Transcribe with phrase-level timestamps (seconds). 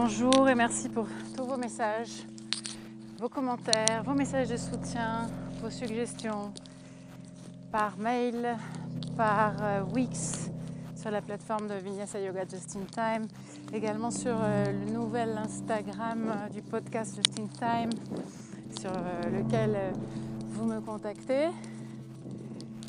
[0.00, 2.24] Bonjour et merci pour tous vos messages,
[3.18, 5.26] vos commentaires, vos messages de soutien,
[5.60, 6.52] vos suggestions
[7.72, 8.56] par mail,
[9.16, 10.50] par euh, Wix
[10.94, 13.26] sur la plateforme de Vinyasa Yoga Just in Time,
[13.72, 17.90] également sur euh, le nouvel Instagram euh, du podcast Just in Time,
[18.80, 18.92] sur
[19.32, 19.76] lequel
[20.52, 21.48] vous me contactez.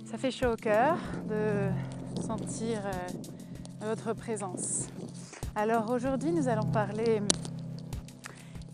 [0.09, 0.97] Ça fait chaud au cœur
[1.29, 1.69] de
[2.25, 2.81] sentir
[3.79, 4.87] votre présence.
[5.55, 7.21] Alors aujourd'hui, nous allons parler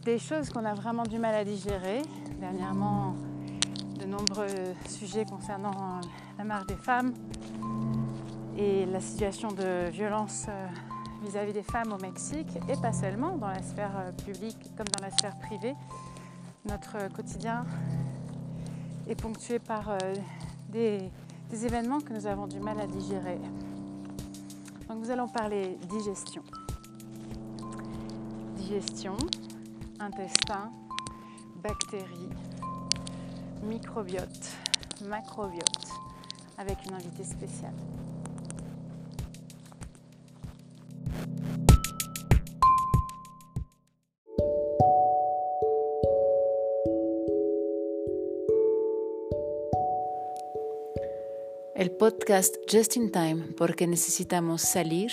[0.06, 2.04] des choses qu'on a vraiment du mal à digérer.
[2.40, 3.16] Dernièrement,
[4.00, 4.48] de nombreux
[4.88, 6.00] sujets concernant
[6.38, 7.14] la marche des femmes
[8.58, 10.68] et la situation de violence euh,
[11.26, 15.04] vis-à-vis des femmes au Mexique et pas seulement dans la sphère euh, publique comme dans
[15.04, 15.76] la sphère privée.
[16.64, 17.66] Notre quotidien
[19.10, 19.98] est ponctué par euh,
[20.70, 21.12] des,
[21.50, 23.40] des événements que nous avons du mal à digérer.
[24.88, 26.44] Donc nous allons parler digestion.
[28.56, 29.16] Digestion,
[30.00, 30.72] intestin,
[31.62, 32.30] bactéries,
[33.64, 34.56] microbiote,
[35.08, 35.88] macrobiote,
[36.58, 37.74] avec une invitée spéciale.
[51.92, 55.12] Podcast Just in Time porque necesitamos salir,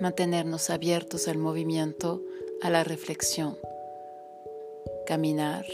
[0.00, 2.22] mantenernos abiertos al movimiento,
[2.62, 3.56] a la reflexión,
[5.06, 5.64] caminar,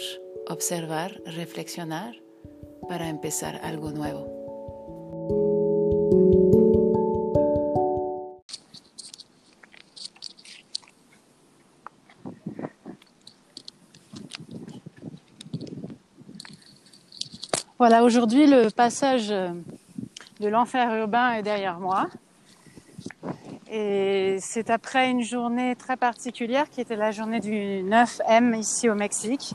[0.48, 2.14] observar, reflexionar
[2.88, 4.36] para empezar algo nuevo.
[17.78, 19.30] Voilà, aujourd'hui le passage
[20.40, 22.06] de l'enfer urbain est derrière moi.
[23.70, 28.94] Et c'est après une journée très particulière qui était la journée du 9M ici au
[28.94, 29.54] Mexique.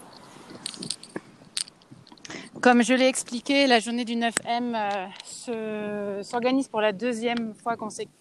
[2.62, 5.10] Comme je l'ai expliqué, la journée du 9M
[5.50, 8.16] euh, s'organise pour la deuxième fois consécutive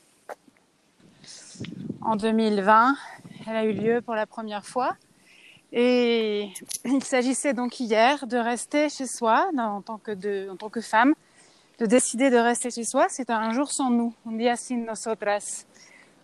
[2.00, 2.94] en 2020.
[3.46, 4.96] Elle a eu lieu pour la première fois.
[5.72, 6.48] Et
[6.84, 10.80] il s'agissait donc hier de rester chez soi en, tant que de, en tant que
[10.80, 11.14] femme,
[11.80, 13.06] de décider de rester chez soi.
[13.08, 15.64] C'est un jour sans nous, un día sin nosotras.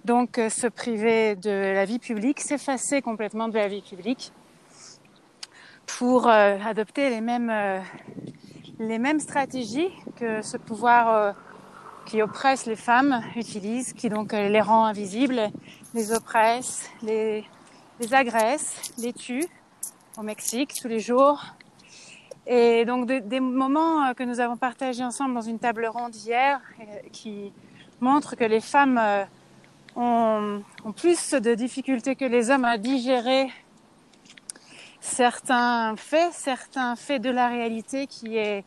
[0.04, 4.32] Donc euh, se priver de la vie publique, s'effacer complètement de la vie publique
[5.86, 7.80] pour euh, adopter les mêmes, euh,
[8.78, 11.32] les mêmes stratégies que ce pouvoir euh,
[12.04, 15.48] qui oppresse les femmes utilise, qui donc les rend invisibles,
[15.94, 17.44] les oppresse, les,
[17.98, 19.46] les agresse, les tue
[20.18, 21.55] au Mexique tous les jours.
[22.46, 26.60] Et donc de, des moments que nous avons partagés ensemble dans une table ronde hier
[27.12, 27.52] qui
[28.00, 29.00] montrent que les femmes
[29.96, 33.48] ont, ont plus de difficultés que les hommes à digérer
[35.00, 38.64] certains faits, certains faits de la réalité qui est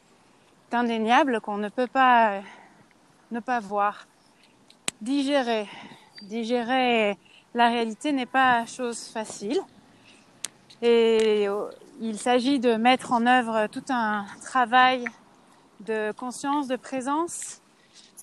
[0.72, 2.42] indéniable, qu'on ne peut pas
[3.32, 4.08] ne pas voir.
[5.02, 5.68] Digérer.
[6.24, 7.18] Digérer
[7.54, 9.60] la réalité n'est pas chose facile.
[10.82, 11.48] Et
[12.00, 15.06] il s'agit de mettre en œuvre tout un travail
[15.82, 17.62] de conscience, de présence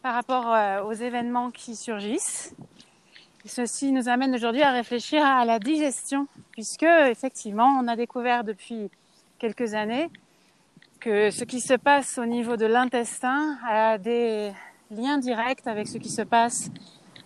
[0.03, 2.55] par rapport euh, aux événements qui surgissent
[3.49, 8.91] ceci nous amène aujourd'hui à réfléchir à la digestion, puisque effectivement, on a découvert depuis
[9.39, 10.11] quelques années
[11.01, 14.53] que ce qui se passe au niveau de l'intestin a des
[14.91, 16.71] liens directs avec ce qui se passe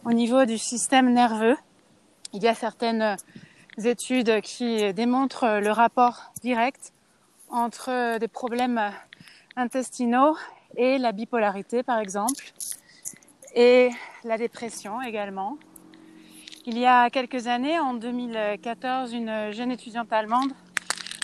[0.05, 1.57] au niveau du système nerveux.
[2.33, 3.17] Il y a certaines
[3.79, 6.93] études qui démontrent le rapport direct
[7.49, 8.93] entre des problèmes
[9.57, 10.37] intestinaux
[10.77, 12.53] et la bipolarité, par exemple,
[13.55, 13.91] et
[14.25, 15.59] la dépression également,
[16.67, 20.53] il y a quelques années, en 2014, une jeune étudiante allemande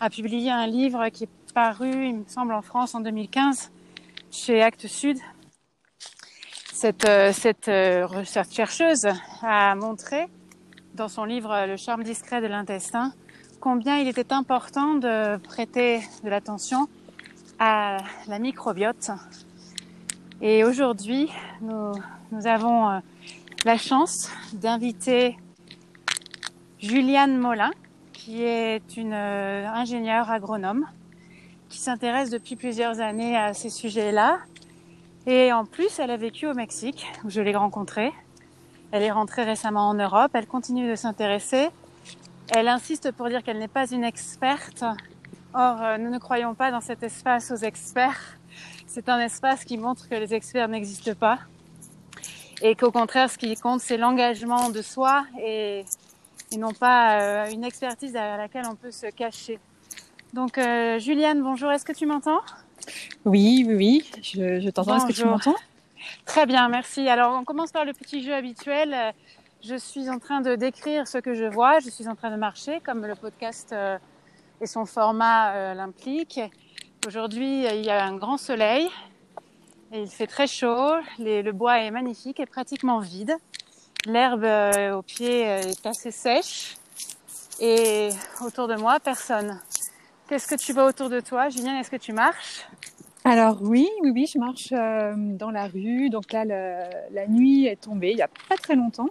[0.01, 3.71] a publié un livre qui est paru, il me semble, en France en 2015
[4.31, 5.19] chez Actes Sud.
[6.73, 7.33] Cette, euh,
[7.69, 9.07] euh, cette chercheuse
[9.43, 10.27] a montré
[10.97, 13.13] dans son livre Le charme discret de l'intestin
[13.61, 16.89] combien il était important de prêter de l'attention
[17.59, 17.99] à
[18.29, 19.11] la microbiote.
[20.41, 21.93] Et aujourd'hui, nous,
[22.33, 22.99] nous avons euh,
[23.65, 25.37] la chance d'inviter
[26.79, 27.71] Juliane Molin,
[28.13, 30.87] qui est une euh, ingénieure agronome
[31.69, 34.39] qui s'intéresse depuis plusieurs années à ces sujets-là.
[35.27, 38.13] Et en plus, elle a vécu au Mexique, où je l'ai rencontrée.
[38.97, 41.69] Elle est rentrée récemment en Europe, elle continue de s'intéresser.
[42.49, 44.85] Elle insiste pour dire qu'elle n'est pas une experte.
[45.53, 48.39] Or, euh, nous ne croyons pas dans cet espace aux experts.
[48.87, 51.41] c'est un espace qui montre que les experts n'existent pas
[52.63, 55.85] et qu'au contraire, ce qui compte, c'est l'engagement de soi et,
[56.51, 59.61] et non pas euh, une expertise à laquelle on peut se cacher.
[60.33, 62.41] Donc, euh, Juliane, bonjour, est-ce que tu m'entends?
[63.27, 64.97] Oui, oui, oui, je, je t'entends.
[64.97, 65.55] Est-ce que tu m'entends?
[66.25, 67.09] Très bien, merci.
[67.09, 69.15] Alors, on commence par le petit jeu habituel.
[69.63, 71.81] Je suis en train de décrire ce que je vois.
[71.81, 73.99] Je suis en train de marcher, comme le podcast euh,
[74.61, 76.41] et son format euh, l'impliquent.
[77.07, 78.89] Aujourd'hui, il y a un grand soleil
[79.93, 80.95] et il fait très chaud.
[81.19, 83.35] Le bois est magnifique et pratiquement vide.
[84.05, 86.77] L'herbe euh, au pied est assez sèche
[87.61, 88.11] et
[88.45, 89.61] autour de moi, personne.
[90.29, 92.67] Qu'est-ce que tu vois autour de toi, Julien Est-ce que tu marches?
[93.27, 96.11] Alors oui, oui, oui, je marche euh, dans la rue.
[96.11, 99.09] Donc là, le, la nuit est tombée il y a pas très longtemps,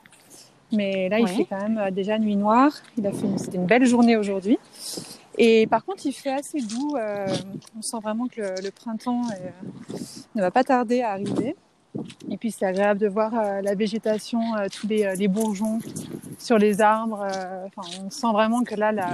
[0.71, 2.71] mais là, il fait quand même euh, déjà nuit noire.
[2.97, 4.57] Il a fait, une- c'était une belle journée aujourd'hui.
[5.37, 6.95] Et par contre, il fait assez doux.
[6.95, 7.27] euh,
[7.77, 9.21] on sent vraiment que le, le printemps
[10.33, 11.53] ne va pas tarder à arriver.
[12.29, 14.39] Et puis c'est agréable de voir la végétation,
[14.73, 15.79] tous les, les bourgeons
[16.39, 17.27] sur les arbres.
[18.05, 19.09] on sent vraiment que là, la,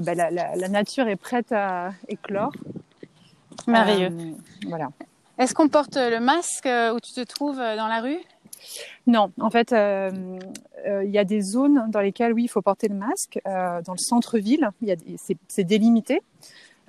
[0.00, 2.52] bah, la, la- la nature est prête à éclore.
[3.70, 4.10] Merveilleux.
[4.10, 4.32] Euh,
[4.66, 4.88] voilà.
[5.38, 8.18] Est-ce qu'on porte le masque euh, où tu te trouves euh, dans la rue?
[9.06, 10.10] Non, en fait, euh,
[10.86, 13.38] euh, il y a des zones dans lesquelles, oui, il faut porter le masque.
[13.46, 14.68] Euh, dans le centre-ville,
[15.48, 16.20] c'est délimité.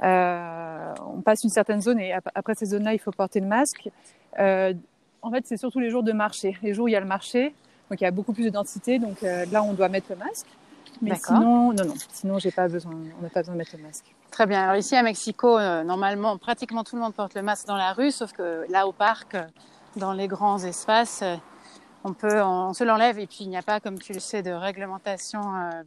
[0.02, 3.90] On passe une certaine zone et ap- après ces zones-là, il faut porter le masque.
[4.38, 6.58] En fait, c'est surtout les jours de marché.
[6.64, 7.54] Les jours où il y a le marché,
[7.90, 8.98] donc il y a beaucoup plus de densité.
[8.98, 10.48] Donc là, on doit mettre le masque.
[11.02, 11.94] Mais sinon, non, non.
[12.12, 12.94] Sinon, j'ai pas besoin.
[13.20, 14.06] On n'a pas besoin de mettre le masque.
[14.32, 14.64] Très bien.
[14.64, 17.94] Alors ici à Mexico, euh, normalement, pratiquement tout le monde porte le masque dans la
[17.94, 19.36] rue, sauf que là au parc,
[19.96, 21.36] dans les grands espaces, euh,
[22.04, 24.42] on peut, on, se l'enlève et puis il n'y a pas, comme tu le sais,
[24.42, 25.84] de réglementation euh,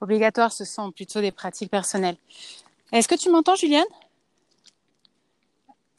[0.00, 0.52] obligatoire.
[0.52, 2.16] Ce sont plutôt des pratiques personnelles.
[2.92, 3.84] Est-ce que tu m'entends, Juliane?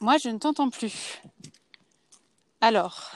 [0.00, 1.22] Moi, je ne t'entends plus.
[2.60, 3.10] Alors.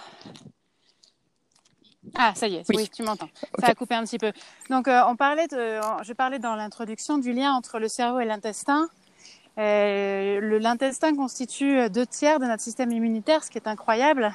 [2.18, 2.90] Ah, ça y est, oui, Oui.
[2.94, 3.28] tu m'entends.
[3.58, 4.32] Ça a coupé un petit peu.
[4.70, 8.24] Donc, euh, on parlait de, je parlais dans l'introduction du lien entre le cerveau et
[8.24, 8.88] l'intestin.
[9.58, 14.34] Euh, L'intestin constitue euh, deux tiers de notre système immunitaire, ce qui est incroyable.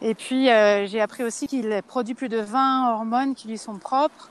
[0.00, 3.78] Et puis, euh, j'ai appris aussi qu'il produit plus de 20 hormones qui lui sont
[3.78, 4.30] propres.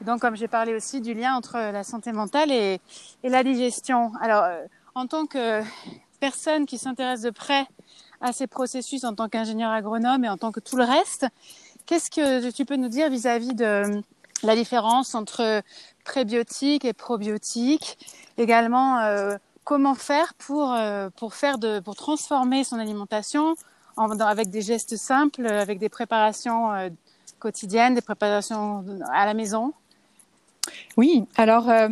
[0.00, 2.80] Donc, comme j'ai parlé aussi du lien entre la santé mentale et,
[3.22, 4.12] et la digestion.
[4.20, 4.44] Alors,
[4.94, 5.62] en tant que
[6.20, 7.66] personne qui s'intéresse de près
[8.20, 11.26] à ces processus, en tant qu'ingénieur agronome et en tant que tout le reste,
[11.86, 14.02] qu'est-ce que tu peux nous dire vis-à-vis de
[14.42, 15.62] la différence entre
[16.04, 17.98] prébiotiques et probiotiques?
[18.38, 23.54] Également, euh, comment faire pour, euh, pour, faire de, pour transformer son alimentation
[23.96, 26.90] avec des gestes simples, avec des préparations euh,
[27.38, 29.72] quotidiennes, des préparations à la maison?
[30.96, 31.88] Oui, alors, euh,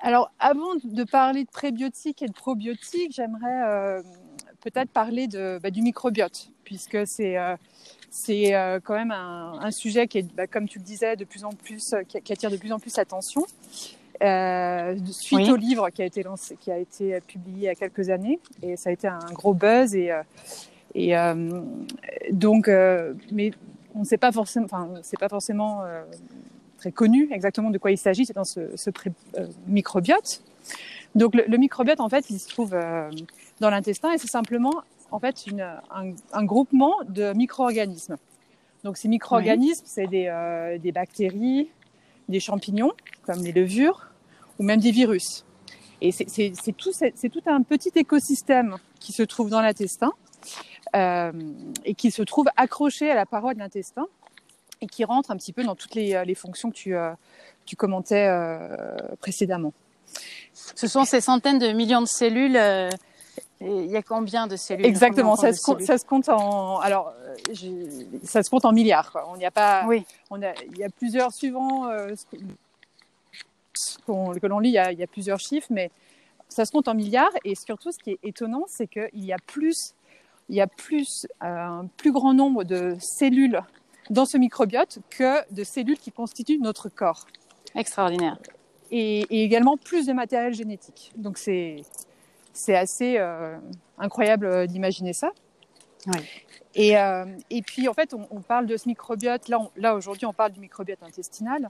[0.00, 4.02] alors avant de parler de prébiotiques et de probiotiques, j'aimerais euh,
[4.60, 7.56] peut-être parler de, bah, du microbiote, puisque c'est euh,
[8.14, 11.24] c'est euh, quand même un, un sujet qui est, bah, comme tu le disais, de
[11.24, 13.42] plus en plus, euh, qui, qui attire de plus en plus l'attention.
[14.22, 15.50] Euh, suite Oui.
[15.50, 18.38] au livre qui a été lancé, qui a été publié il y a quelques années,
[18.62, 20.12] et ça a été un gros buzz et
[20.94, 21.62] et euh,
[22.30, 23.50] donc, euh, mais
[23.94, 25.80] on ne sait pas forcément, enfin, c'est pas forcément
[26.78, 29.12] très connu exactement de quoi il s'agit, c'est dans ce, ce pré-
[29.66, 30.42] microbiote.
[31.14, 32.76] Donc le, le microbiote, en fait, il se trouve
[33.60, 34.82] dans l'intestin et c'est simplement
[35.12, 38.16] en fait une, un, un groupement de micro-organismes.
[38.84, 41.68] Donc ces micro-organismes, c'est des, euh, des bactéries,
[42.28, 42.92] des champignons
[43.24, 44.08] comme les levures
[44.58, 45.44] ou même des virus.
[46.00, 46.90] Et c'est tout,
[47.46, 50.12] un petit écosystème qui se trouve dans l'intestin
[50.96, 51.30] euh,
[51.84, 54.06] et qui se trouve accroché à la paroi de l'intestin
[54.80, 57.12] et qui rentre un petit peu dans toutes les, euh, les fonctions que tu, euh,
[57.66, 58.28] tu commentais
[59.20, 59.72] précédemment.
[60.52, 62.58] Ce sont ces centaines de millions de cellules.
[63.64, 64.86] Il y a combien de cellules?
[64.86, 65.86] Exactement, ça se, compte, cellules?
[65.86, 67.36] ça se compte en alors euh,
[68.24, 69.12] ça se compte en milliards.
[69.12, 69.28] Quoi.
[69.28, 72.14] On n'y a pas, Oui, on a, il y a plusieurs suivants euh,
[73.74, 75.90] ce que- l'on lit, il y, a, il y a plusieurs chiffres, mais
[76.48, 77.32] ça se compte en milliards.
[77.44, 79.94] Et surtout, ce qui est étonnant, c'est qu'il y a plus,
[80.48, 83.60] il y a plus euh, un plus grand nombre de cellules
[84.10, 87.26] dans ce microbiote que de cellules qui constituent notre corps.
[87.74, 88.36] extraordinaire.
[88.90, 91.12] et, et également plus de matériel génétique.
[91.16, 91.82] Donc c'est
[92.52, 93.56] c'est assez euh,
[93.98, 95.30] incroyable euh, d'imaginer ça.
[96.06, 96.20] Oui.
[96.74, 99.48] Et, euh, et puis en fait, on, on parle de ce microbiote.
[99.48, 101.68] Là, on- là aujourd'hui, on parle du microbiote intestinal,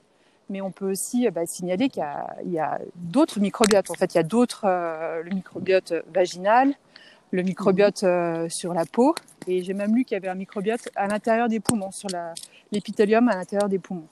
[0.49, 2.05] mais on peut aussi bah, signaler qu'il
[2.47, 3.91] y a, d'autres microbiotes.
[3.91, 6.75] En fait, il y a d'autres euh, le microbiote vaginal,
[7.31, 9.15] le microbiote euh, sur la peau,
[9.47, 12.09] et j'ai même lu qu'il y avait un microbiote à l'intérieur des poumons, sur
[12.71, 14.07] l'épithélium à l'intérieur des poumons.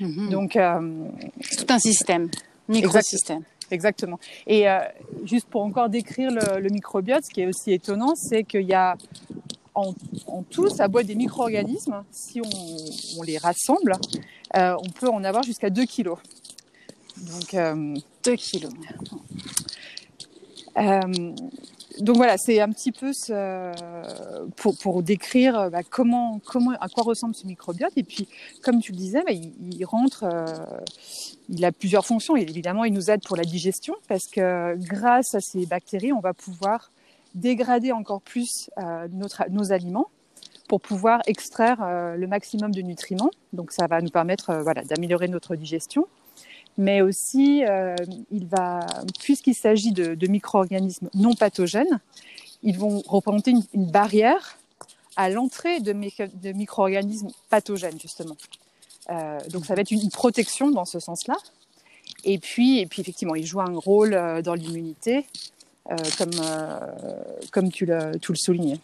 [0.00, 0.30] Mhm.
[0.30, 1.08] Donc euh,
[1.40, 2.30] C'est tout un système,
[2.68, 3.42] microsystème.
[3.70, 4.18] Exactement.
[4.46, 4.78] Et euh,
[5.24, 8.74] juste pour encore décrire le, le, microbiote, ce qui est aussi étonnant, c'est qu'il y
[8.74, 8.96] a
[9.74, 9.94] en,
[10.26, 12.02] en, tout, ça boîte des micro-organismes.
[12.10, 13.92] Si on, on, les rassemble,
[14.56, 16.18] euh, on peut en avoir jusqu'à 2 kilos.
[17.18, 17.94] Donc, euh,
[18.24, 18.72] 2 kilos.
[21.98, 23.12] Euh, donc voilà, c'est un petit peu
[24.56, 26.40] pour, pour décrire bah, comment,
[26.80, 27.92] à quoi ressemble ce microbiote.
[27.96, 28.28] Et puis,
[28.62, 30.44] comme tu le disais, bah, il, rentre, euh,
[31.48, 32.36] il a plusieurs fonctions.
[32.36, 36.20] Et évidemment, il nous aide pour la digestion parce que grâce à ces bactéries, on
[36.20, 36.90] va pouvoir
[37.36, 40.08] dégrader encore plus euh, notre, nos aliments
[40.68, 43.30] pour pouvoir extraire euh, le maximum de nutriments.
[43.52, 46.06] Donc, ça va nous permettre euh, voilà, d'améliorer notre digestion
[46.78, 47.94] mais aussi euh,
[49.20, 52.00] puisqu'il s'agit de, de micro-organismes non pathogènes,
[52.62, 54.58] ils vont représenter une, barrière
[55.16, 58.36] à l'entrée de, de micro-organismes pathogènes justement.
[59.10, 61.36] Euh, donc ça va être une protection dans ce sens-là.
[62.24, 65.26] Et puis, effectivement, il joue un rôle euh, dans l'immunité,
[67.52, 68.80] comme, tu le soulignais.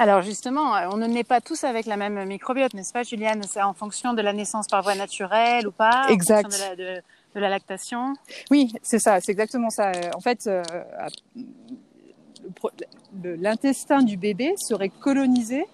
[0.00, 3.42] Alors justement, on ne naît pas tous avec la même microbiote, n'est-ce pas, Juliane?
[3.42, 6.46] C'est en fonction de la naissance par voie naturelle ou pas Exact.
[6.46, 7.02] En fonction de la, de,
[7.34, 8.14] de la lactation?
[8.50, 9.92] Oui, c'est ça, c'est exactement ça.
[10.14, 10.62] En fait, euh,
[13.24, 15.66] l'intestin du bébé serait colonisé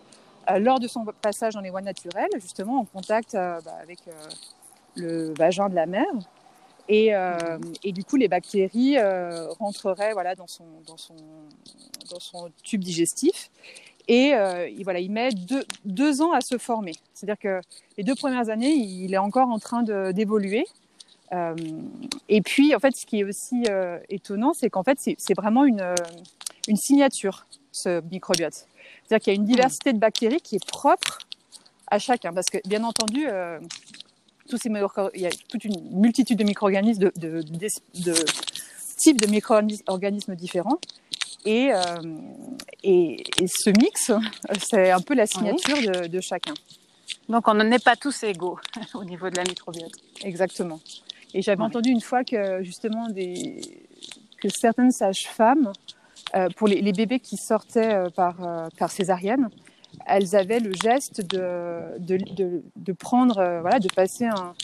[0.50, 3.98] euh, lors de son passage dans les voies naturelles, justement en contact euh, bah, avec
[4.08, 4.12] euh,
[4.96, 6.06] le vagin de la mère.
[6.88, 11.14] Et, euh, et, du coup, les bactéries euh, rentreraient voilà, dans, son, dans, son,
[12.10, 13.50] dans son tube digestif.
[14.08, 16.92] Et euh, il, voilà, il met deux, deux, ans à se former.
[17.14, 17.60] C'est-à-dire que
[17.96, 19.82] les deux premières années, il est encore en train
[20.12, 20.66] d'évoluer.
[21.32, 21.54] Euh,
[22.28, 25.64] et puis, en fait, ce qui est aussi euh, étonnant, c'est qu'en fait, c'est vraiment
[25.64, 25.94] une,
[26.68, 28.66] une signature, ce microbiote.
[29.06, 31.18] C'est-à-dire qu'il y a une diversité de bactéries qui est propre
[31.86, 32.32] à chacun.
[32.32, 33.58] Parce que, bien entendu, euh,
[34.48, 37.68] tous ces il y a toute une multitude de micro-organismes, de, de, de,
[38.00, 38.14] de
[38.96, 40.78] types de micro-organismes différents.
[41.44, 41.78] Et, euh,
[42.82, 44.10] et, et, ce mix,
[44.58, 45.86] c'est un peu la signature oui.
[45.86, 46.54] de, de, chacun.
[47.28, 48.58] Donc on n'est pas tous égaux
[48.94, 49.92] au niveau de la microbiote.
[50.22, 50.80] Exactement.
[51.34, 51.66] Et j'avais ouais.
[51.66, 53.60] entendu une fois que justement des,
[54.40, 55.72] que certaines sages-femmes,
[56.34, 58.36] euh, pour les, les, bébés qui sortaient euh, par,
[58.78, 59.50] par césarienne,
[60.06, 64.54] elles avaient le geste de, de, de, de prendre, voilà, de passer un,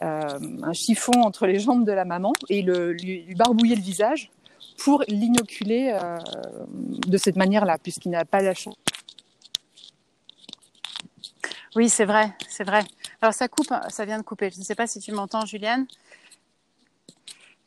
[0.00, 4.30] un, chiffon entre les jambes de la maman et le, lui, lui barbouiller le visage
[4.84, 6.18] pour l'inoculer euh,
[7.06, 8.74] de cette manière-là, puisqu'il n'a pas la chance.
[11.76, 12.82] Oui, c'est vrai, c'est vrai.
[13.20, 14.50] Alors ça coupe, ça vient de couper.
[14.50, 15.86] Je ne sais pas si tu m'entends, Juliane.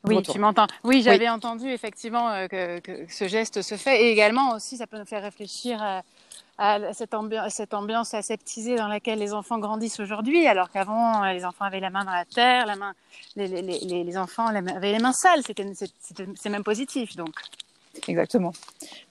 [0.04, 0.68] Oui, tu m'entends.
[0.84, 1.30] Oui, j'avais oui.
[1.30, 4.04] entendu effectivement euh, que, que, ce geste se fait.
[4.04, 6.04] Et également aussi, ça peut nous faire réfléchir à,
[6.58, 11.44] à cette, ambiance, cette ambiance aseptisée dans laquelle les enfants grandissent aujourd'hui, alors qu'avant, les
[11.44, 12.94] enfants avaient la main dans la terre, la main,
[13.36, 15.42] les, les, les, les enfants avaient les mains sales.
[15.44, 17.36] C'est même positif, donc.
[18.08, 18.54] Exactement.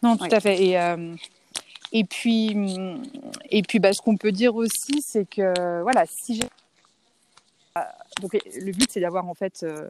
[0.03, 0.35] Non, tout oui.
[0.35, 0.63] à fait.
[0.63, 1.15] Et, euh,
[1.93, 2.57] et puis,
[3.51, 6.49] et puis bah, ce qu'on peut dire aussi, c'est que, voilà, si j'ai.
[8.21, 9.63] Donc, le but, c'est d'avoir en fait.
[9.65, 9.89] Euh,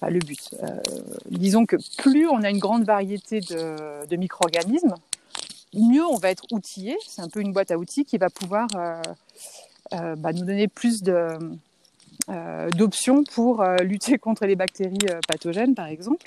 [0.00, 0.54] Enfin, le but.
[0.62, 0.80] Euh,
[1.26, 4.94] disons que plus on a une grande variété de, de micro-organismes,
[5.74, 6.96] mieux on va être outillé.
[7.06, 9.02] C'est un peu une boîte à outils qui va pouvoir euh,
[9.94, 16.24] euh, bah, nous donner plus euh, d'options pour lutter contre les bactéries pathogènes, par exemple.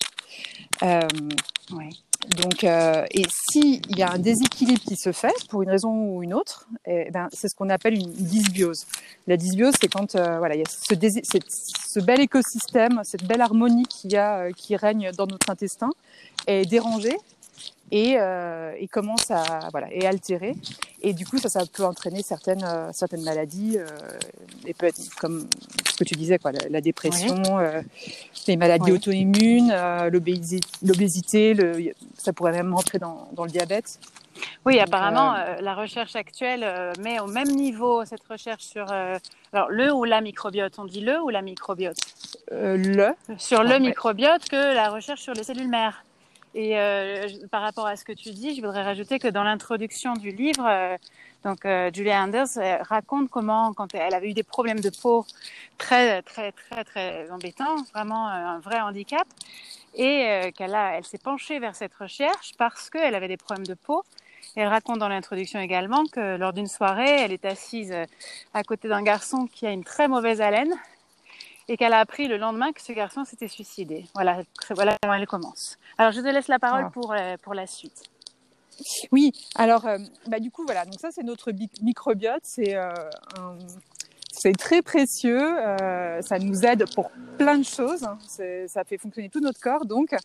[2.38, 6.36] Donc, et s'il y a un déséquilibre qui se fait pour une raison ou une
[6.36, 8.86] autre, eh ben, c'est ce qu'on appelle une dysbiose.
[9.26, 13.86] La dysbiose, c'est quand voilà, il y a ce, ce, bel écosystème, cette belle harmonie
[13.86, 15.90] qui, a, qui règne dans notre intestin
[16.46, 17.18] est dérangée
[17.92, 20.56] et, euh, et, commence à voilà et altérer
[21.02, 23.86] et du coup ça ça peut entraîner certaines euh, certaines maladies euh,
[24.66, 25.48] et peut être comme
[25.90, 27.44] ce que tu disais quoi la, la dépression
[28.48, 29.74] les maladies auto-immunes
[30.82, 34.00] l'obésité le, ça pourrait même rentrer dans, dans le diabète
[34.66, 36.66] oui, Donc, apparemment, la recherche actuelle
[37.00, 40.80] met au même niveau cette recherche sur alors le ou la microbiote.
[40.80, 41.98] On dit le ou la microbiote?
[42.50, 43.14] Le.
[43.38, 46.06] Sur le microbiote que la recherche sur les cellules mères.
[46.54, 50.14] Et euh, par rapport à ce que tu dis, je voudrais rajouter que dans l'introduction
[50.14, 50.98] du livre, euh,
[51.46, 55.26] donc euh, Julia Anders raconte comment, quand elle avait eu des problèmes de peau
[55.78, 59.26] très très très très embêtants, vraiment un vrai handicap,
[59.96, 63.74] et qu'elle a, elle s'est penchée vers cette recherche parce qu'elle avait des problèmes de
[63.74, 64.04] peau.
[64.56, 67.94] Elle raconte dans l'introduction également que lors d'une soirée, elle est assise
[68.54, 70.74] à côté d'un garçon qui a une très mauvaise haleine
[71.68, 74.06] et qu'elle a appris le lendemain que ce garçon s'était suicidé.
[74.14, 74.42] Voilà,
[74.72, 75.78] voilà comment elle commence.
[75.98, 76.92] Alors, je te laisse la parole ah.
[76.92, 78.04] pour, euh, pour la suite.
[79.12, 81.52] Oui, alors, euh, bah, du coup, voilà, donc ça, c'est notre
[81.82, 82.42] microbiote.
[82.44, 82.92] C'est euh,
[83.38, 83.58] un,
[84.32, 85.40] c'est très précieux.
[86.22, 88.08] ça nous aide pour plein de choses.
[88.68, 89.86] Ça fait fonctionner tout notre corps.
[89.86, 90.16] Donc,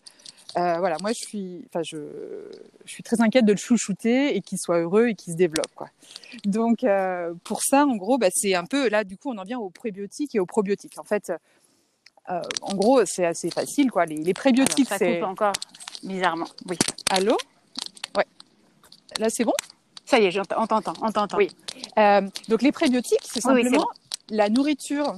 [0.55, 1.97] voilà, moi, je suis, enfin, je,
[2.85, 5.73] je suis très inquiète de le chouchouter et qu'il soit heureux et qu'il se développe,
[5.75, 5.89] quoi.
[6.45, 6.85] Donc,
[7.43, 9.03] pour ça, en gros, bah, c'est un peu là.
[9.03, 10.97] Du coup, on en vient aux prébiotiques et aux probiotiques.
[10.97, 11.31] En fait,
[12.29, 14.05] euh, en gros, c'est assez facile, quoi.
[14.05, 15.19] Les, prébiotiques, c'est.
[15.19, 15.53] coupe encore
[16.03, 16.47] bizarrement.
[16.69, 16.77] Oui.
[17.09, 17.37] Allô?
[18.15, 18.25] Ouais.
[19.17, 19.53] Là, c'est bon?
[20.07, 21.37] Ça y est, on t'entend, on t'entend.
[21.37, 21.49] Oui.
[21.99, 23.87] Euh, donc, les prébiotiques, c'est simplement
[24.29, 25.17] la nourriture.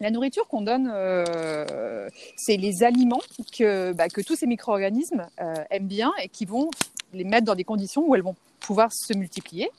[0.00, 3.22] La nourriture qu'on donne, euh, c'est les aliments
[3.56, 5.26] que, bah, que tous ces micro-organismes
[5.70, 6.70] aiment bien et qui vont
[7.14, 9.70] les mettre dans des conditions où elles vont pouvoir se multiplier.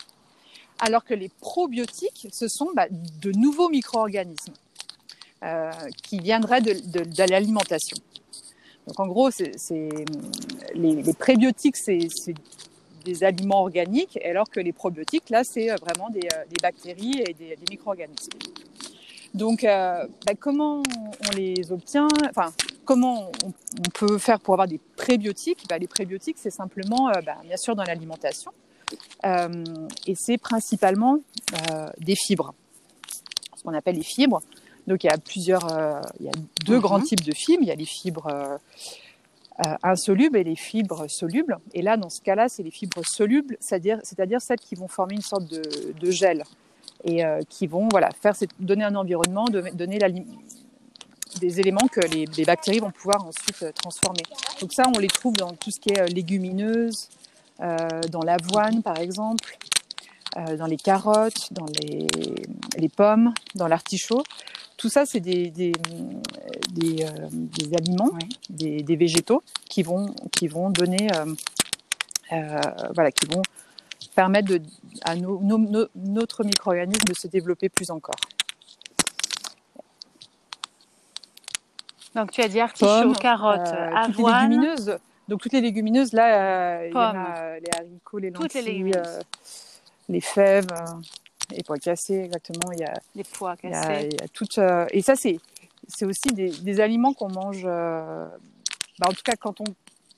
[0.79, 4.53] Alors que les probiotiques, ce sont bah, de nouveaux micro-organismes.
[5.43, 7.95] Euh, qui viendraient de, de, l'alimentation.
[8.87, 9.51] Donc en gros, c'est,
[10.73, 12.07] les, les, prébiotiques, c'est,
[13.07, 17.33] des aliments organiques, alors que les probiotiques, là, c'est vraiment des, euh, des bactéries et
[17.33, 18.31] des, des micro-organismes.
[19.33, 20.83] Donc, euh, bah, comment
[21.25, 22.07] on les obtient?
[22.29, 22.51] Enfin,
[22.85, 23.51] comment on,
[23.93, 25.65] peut faire pour avoir des prébiotiques?
[25.69, 28.51] Bah, Les prébiotiques, c'est simplement, bah, bien sûr, dans l'alimentation.
[29.25, 29.63] Euh,
[30.05, 31.19] et c'est principalement
[31.71, 32.53] euh, des fibres,
[33.55, 34.41] ce qu'on appelle les fibres.
[34.87, 36.31] Donc il y a plusieurs, euh, il y a
[36.65, 36.81] deux mhm.
[36.81, 37.61] grands types de fibres.
[37.63, 38.57] Il y a les fibres euh, euh,
[39.83, 41.57] insolubles et les fibres solubles.
[41.73, 45.15] Et là, dans ce cas-là, c'est les fibres solubles, c'est-à-dire, c'est-à-dire celles qui vont former
[45.15, 46.43] une sorte de, gel
[47.03, 50.09] et qui vont voilà faire donner un environnement, donner la,
[51.39, 54.23] des éléments que les, bactéries vont pouvoir ensuite transformer.
[54.61, 57.09] Donc ça, on les trouve dans tout ce qui est légumineuse,
[57.59, 59.57] dans l'avoine par exemple,
[60.35, 62.07] dans les carottes, dans les,
[62.77, 64.23] les pommes, dans l'artichaut.
[64.77, 65.71] Tout ça, c'est des, des,
[66.71, 68.11] des, euh, des aliments,
[68.47, 71.33] des, des, végétaux qui vont, qui vont donner, euh,
[72.31, 72.61] euh,
[72.93, 73.41] voilà, qui vont
[74.15, 74.61] permettre de,
[75.03, 75.15] à
[75.95, 78.15] notre micro-organisme de se développer plus encore.
[82.13, 84.11] Donc tu as dit artichaut, carottes, avoine.
[84.11, 84.97] Toutes les légumineuses.
[85.27, 88.91] Donc toutes les légumineuses, là, il y a les haricots, les lentilles, les,
[90.07, 90.67] les fèves
[91.51, 92.71] les pois cassés, exactement.
[92.73, 94.09] Il y a les pois cassés.
[94.11, 95.39] Il y a, tout, euh, et ça, c'est
[95.87, 97.63] c'est aussi des, des aliments qu'on mange.
[97.63, 98.27] Euh,
[98.99, 99.65] bah, en tout cas, quand on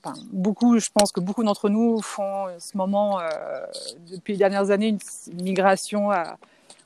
[0.02, 3.26] Enfin, beaucoup, je pense que beaucoup d'entre nous font en ce moment, euh,
[4.10, 6.38] depuis les dernières années, une migration à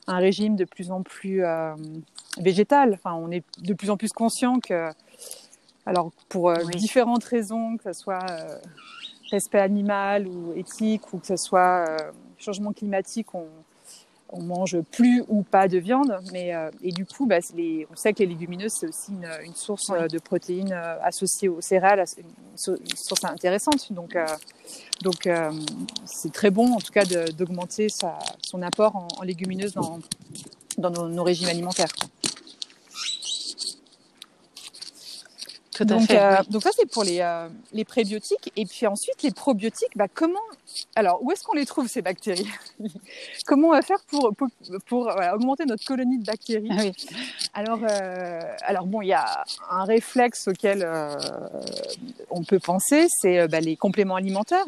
[0.07, 1.41] un régime de plus en plus
[2.37, 2.91] végétal.
[2.95, 4.89] Enfin, on est de plus en plus conscient que,
[5.85, 8.25] alors pour différentes raisons, que ce soit
[9.31, 11.85] respect animal ou éthique ou que ce soit
[12.37, 13.47] changement climatique, on,
[14.35, 17.95] on mange plus ou pas de viande, mais euh, et du coup, bah, les, on
[17.95, 21.61] sait que les légumineuses c'est aussi une, une source euh, de protéines euh, associée aux
[21.61, 23.91] céréales, une, source intéressante.
[23.91, 24.17] Donc,
[25.01, 25.29] donc
[26.05, 29.99] c'est très bon en tout cas d'augmenter son apport en, en légumineuses dans,
[30.77, 31.93] dans nos, nos régimes alimentaires.
[35.83, 39.95] Donc, euh, donc ça c'est pour les, euh, les prébiotiques et puis ensuite les probiotiques.
[39.95, 40.39] Bah comment
[40.95, 42.47] alors où est-ce qu'on les trouve ces bactéries?
[43.45, 44.47] Comment on va faire pour pour,
[44.85, 46.69] pour voilà, augmenter notre colonie de bactéries?
[46.71, 46.93] Ah oui.
[47.53, 51.15] Alors euh, alors bon il y a un réflexe auquel euh,
[52.29, 54.65] on peut penser c'est bah, les compléments alimentaires.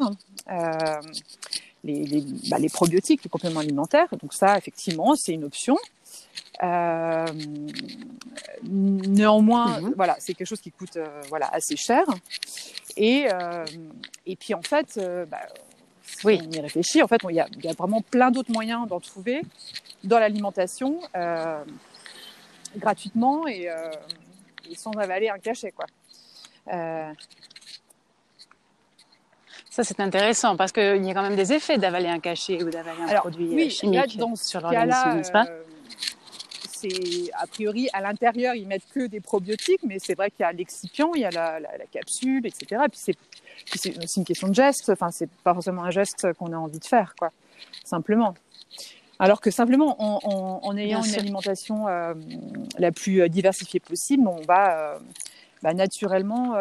[0.50, 1.00] Euh,
[1.84, 4.08] les, les, bah, les probiotiques, les compléments alimentaires.
[4.20, 5.76] Donc ça, effectivement, c'est une option.
[6.62, 7.26] Euh,
[8.64, 9.94] néanmoins, mhm.
[9.96, 12.04] voilà, c'est quelque chose qui coûte euh, voilà assez cher.
[12.96, 13.64] Et euh,
[14.26, 14.98] et puis en fait,
[15.30, 15.38] bah,
[16.24, 16.40] oui.
[16.44, 17.02] on y réfléchit.
[17.02, 19.42] En fait, il y, a, y a vraiment plein d'autres moyens d'en trouver
[20.04, 21.00] dans l'alimentation
[22.76, 23.68] gratuitement et,
[24.68, 25.86] et, sans avaler un cachet, quoi.
[29.70, 32.68] Ça, c'est intéressant parce qu'il y a quand même des effets d'avaler un cachet ou
[32.68, 35.46] d'avaler un produit chimique sur l'organisme, n'est-ce pas?
[36.80, 40.44] C'est a priori à l'intérieur ils mettent que des probiotiques, mais c'est vrai qu'il y
[40.44, 41.60] a l'excipient, il y a la,
[41.90, 42.82] capsule, etc.
[42.86, 44.90] Et puis c'est une question de geste.
[44.90, 47.30] Enfin, c'est pas forcément un geste qu'on a envie de faire, quoi.
[47.84, 48.34] Simplement.
[49.18, 52.14] Alors que simplement en, ayant une alimentation euh,
[52.78, 54.98] la plus euh, diversifiée possible, on va euh,
[55.62, 56.54] bah, naturellement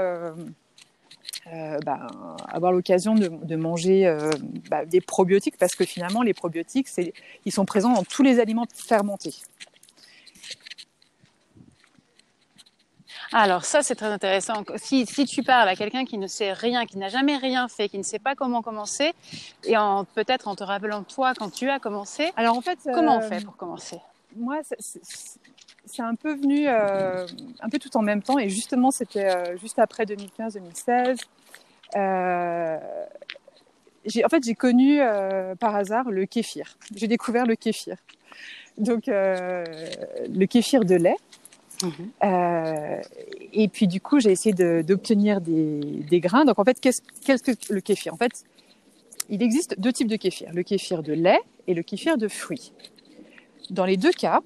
[1.86, 2.08] bah,
[2.50, 4.12] avoir l'occasion de, manger
[4.70, 6.88] bah, des probiotiques parce que finalement les probiotiques,
[7.46, 9.36] ils sont présents dans tous les aliments fermentés.
[13.34, 14.64] Alors ça, c'est très intéressant.
[14.78, 17.90] Si, si tu parles à quelqu'un qui ne sait rien, qui n'a jamais rien fait,
[17.90, 19.14] qui ne sait pas comment commencer,
[19.66, 23.18] et en, peut-être en te rappelant toi quand tu as commencé, alors en fait, comment
[23.18, 24.00] on euh, fait pour commencer?
[24.36, 24.62] Moi,
[25.86, 27.26] c'est un peu venu euh,
[27.60, 31.20] un peu tout en même temps, et justement, c'était euh, juste après 2015-2016.
[34.24, 35.00] en fait, j'ai connu
[35.60, 36.78] par hasard le kéfir.
[36.96, 37.98] J'ai découvert le kéfir.
[38.78, 41.18] donc le kéfir de lait.
[41.84, 43.02] Mhm.
[43.54, 46.46] et puis du coup, j'ai essayé d'obtenir des, des, grains.
[46.46, 48.14] Donc en fait, qu'est-ce qu que le kéfir?
[48.14, 48.32] En fait,
[49.30, 52.74] il existe deux types de kéfir le kéfir de lait et le kéfir de fruits.
[53.70, 54.42] Dans les deux cas,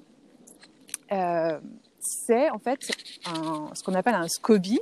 [1.12, 1.58] euh,
[2.00, 2.90] c'est en fait
[3.26, 4.80] un, ce qu'on appelle un SCOBY,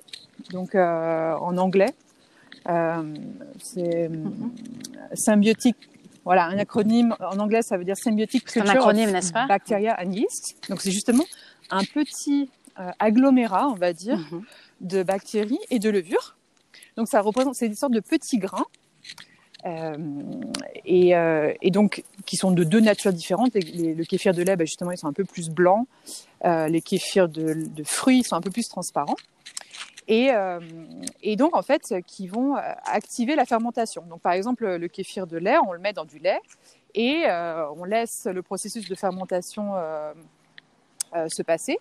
[0.53, 1.95] donc euh, en anglais.
[2.69, 3.15] Euh,
[3.59, 4.11] c'est
[5.15, 5.77] symbiotique.
[6.25, 9.47] Voilà, un acronyme en anglais, ça veut dire symbiotique C'est un acronyme, n'est-ce pas?
[9.47, 10.57] Bacteria and yeast.
[10.69, 11.25] Donc c'est justement
[11.71, 12.49] un petit
[12.99, 14.43] agglomérat, on va dire, mhm.
[14.81, 16.37] de bactéries et de levures.
[16.97, 18.67] Donc ça représente, c'est une sorte de petits grains
[19.67, 19.97] euh,
[20.85, 23.55] et, euh, et, donc qui sont de deux natures différentes.
[23.55, 25.87] Les, le kéfir de lait, bah, justement, ils sont un peu plus blancs.
[26.45, 29.17] Euh, les kéfirs de, de, fruits sont un peu plus transparents.
[30.09, 30.61] Et, euh,
[31.23, 34.03] et, donc, en fait, qui vont euh, activer la fermentation.
[34.09, 36.41] Donc, par exemple, le kéfir de lait, on le met dans du lait
[36.95, 37.25] et
[37.77, 39.75] on laisse le processus de fermentation
[41.29, 41.79] se passer.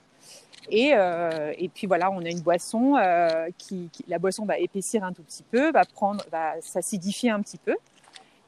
[0.72, 4.60] Et, euh, et, puis voilà, on a une boisson euh, qui, qui, la boisson va
[4.60, 7.76] épaissir un tout petit peu, va prendre, va s'acidifier un petit peu,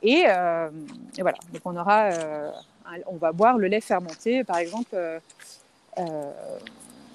[0.04, 0.70] et, euh,
[1.18, 1.38] et, voilà.
[1.54, 2.52] Donc on aura, euh,
[3.08, 4.90] on va boire le lait fermenté, par exemple.
[4.94, 5.20] Euh,
[5.98, 6.32] euh,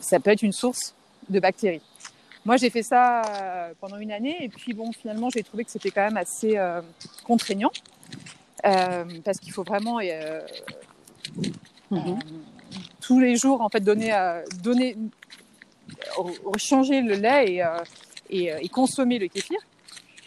[0.00, 0.94] ça peut être une source
[1.28, 1.82] de bactéries.
[2.44, 5.90] Moi, j'ai fait ça pendant une année, et puis bon, finalement, j'ai trouvé que c'était
[5.90, 6.56] quand même assez
[7.24, 7.72] contraignant
[8.62, 9.98] parce qu'il faut vraiment
[11.90, 12.18] mm
[13.06, 14.96] tous les jours en fait donner, euh, donner
[16.58, 17.78] changer le lait et, euh,
[18.30, 19.58] et, euh, et, consommer le kéfir.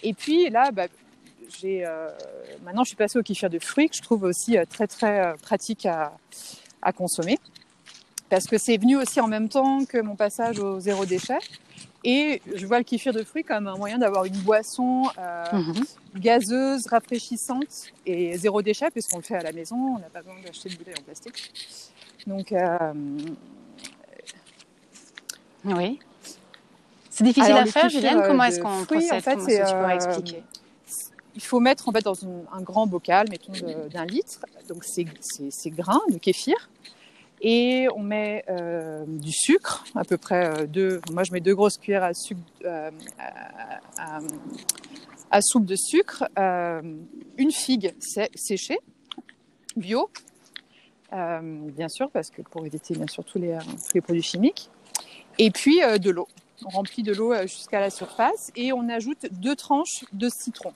[0.01, 0.87] Et puis là, bah,
[1.59, 1.83] j'ai
[2.63, 5.85] maintenant je suis passée au kéfir de fruits que je trouve aussi très très pratique
[5.85, 6.13] à,
[6.81, 7.37] à consommer
[8.29, 11.39] parce que c'est venu aussi en même temps que mon passage au zéro déchet.
[12.03, 15.85] Et je vois le kéfir de fruits comme un moyen d'avoir une boisson euh, mm-hmm.
[16.15, 20.39] gazeuse, rafraîchissante et zéro déchet, puisqu'on le fait à la maison, on n'a pas besoin
[20.45, 21.51] d'acheter de bouteilles en plastique.
[22.27, 22.93] Donc, euh,
[25.65, 25.99] oui.
[27.09, 28.21] C'est difficile à faire, Julienne.
[28.25, 30.43] Comment est-ce qu'on procède en fait, Comment est-ce que tu pourrais euh, expliquer
[31.35, 32.15] il faut mettre en fait dans
[32.51, 33.53] un, grand bocal, mettons
[33.93, 36.69] d'un litre, donc c'est grains de kéfir,
[37.41, 40.99] et on met euh, du sucre, à peu près euh, deux.
[41.11, 44.19] Moi, je mets deux grosses cuillères à sucre, euh, à, à,
[45.31, 46.81] à, soupe de sucre, euh,
[47.37, 47.93] une figue
[48.35, 48.79] séchée,
[49.77, 50.28] bio, euh,
[51.11, 54.69] bien sûr, parce que pour éviter bien sûr tous les, euh, tous les produits chimiques.
[55.37, 56.27] Et puis euh, de l'eau.
[56.65, 60.73] On remplit de l'eau jusqu'à la surface et on ajoute deux tranches de citron.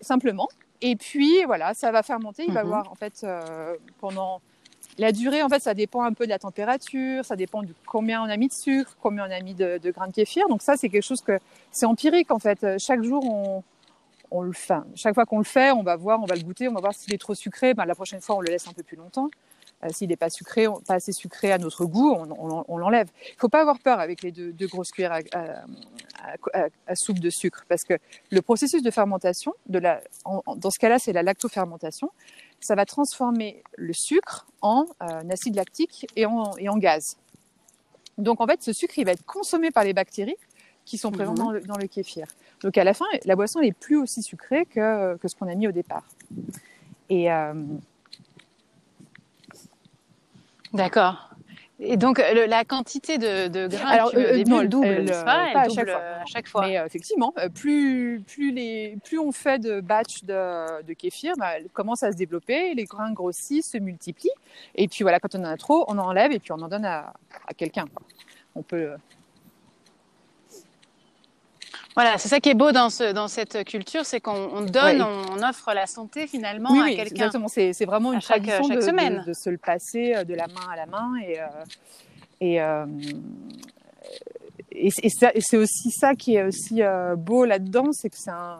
[0.00, 0.48] Simplement.
[0.80, 2.44] Et puis voilà, ça va fermenter.
[2.46, 2.72] Il va mhm.
[2.72, 3.24] avoir en fait
[4.00, 4.40] pendant
[4.98, 8.22] la durée, en fait, ça dépend un peu de la température, ça dépend de combien
[8.22, 10.48] on a mis de sucre, combien on a mis de, de grains de kéfir.
[10.48, 11.38] Donc ça, c'est quelque chose que
[11.70, 12.78] c'est empirique en fait.
[12.78, 13.62] Chaque jour, on,
[14.34, 14.74] on le fait.
[14.96, 16.92] Chaque fois qu'on le fait, on va voir, on va le goûter, on va voir
[16.92, 17.72] s'il est trop sucré.
[17.72, 19.30] Ben, la prochaine fois, on le laisse un peu plus longtemps.
[19.84, 23.08] Euh, s'il n'est pas sucré, pas assez sucré à notre goût, on, on, on l'enlève.
[23.26, 27.64] Il ne faut pas avoir peur avec les deux, grosses cuillères à, soupe de sucre,
[27.68, 27.94] parce que
[28.30, 32.10] le processus de fermentation, dans ce cas-là, c'est la lactofermentation,
[32.60, 37.16] ça va transformer le sucre en euh, acide lactique et en, et en gaz.
[38.16, 40.36] Donc en fait, ce sucre, il va être consommé par les bactéries
[40.84, 41.42] qui sont présentes mmh.
[41.42, 42.26] dans, le, dans le kéfir.
[42.62, 45.54] Donc à la fin, la boisson n'est plus aussi sucrée que, que ce qu'on a
[45.54, 46.04] mis au départ.
[47.10, 47.54] Et euh...
[50.72, 51.30] d'accord.
[51.80, 55.06] Et donc le, la quantité de, de grains Alors, tu, euh, non, elle double, elle,
[55.06, 56.66] pas, pas elle à, double chaque fois, à chaque fois.
[56.66, 61.34] Mais euh, effectivement, euh, plus plus les plus on fait de batch de, de kéfir,
[61.36, 64.30] bah, elle commence à se développer, les grains grossissent, se multiplient.
[64.76, 66.68] Et puis voilà, quand on en a trop, on en enlève et puis on en
[66.68, 67.12] donne à,
[67.48, 67.86] à quelqu'un.
[68.54, 68.92] On peut
[71.94, 75.22] voilà, c'est ça qui est beau dans, ce, dans cette culture, c'est qu'on donne, ouais.
[75.30, 77.26] on, offre la santé finalement oui, à oui, quelqu'un.
[77.26, 79.20] Exactement, c'est, vraiment une chaque, tradition chaque de, semaine.
[79.20, 81.46] De, de, se le passer euh, de la main à la main et euh,
[82.40, 82.86] et, euh,
[84.72, 88.16] et, c'est aussi ça qui est aussi euh, beau là-dedans, c'est que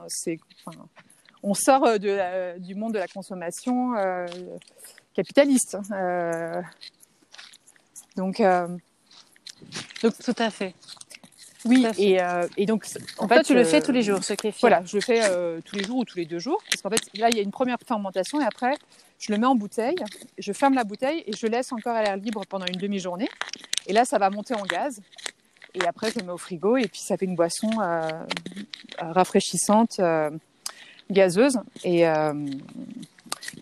[0.09, 0.79] c'est, enfin,
[1.43, 3.95] on sort de la, du monde de la consommation
[5.13, 5.77] capitaliste.
[8.17, 8.41] Donc,
[10.03, 10.75] donc tout à fait.
[11.65, 12.85] Oui, et, euh, et, donc
[13.19, 14.61] en fait, tu euh, le fais tous les jours, ce kéfir.
[14.61, 16.91] Voilà, je le fais euh, tous les jours ou tous les deux jours, parce qu'en
[16.91, 18.77] fait là il y a une première fermentation et après
[19.19, 19.97] je le mets en bouteille,
[20.39, 23.29] je ferme la bouteille et je laisse encore à l'air libre pendant une demi-journée.
[23.87, 25.01] Et là ça va monter en gaz.
[25.75, 28.09] Et après je le mets au frigo et puis ça fait une boisson euh,
[28.99, 30.31] rafraîchissante, euh,
[31.11, 32.05] gazeuse et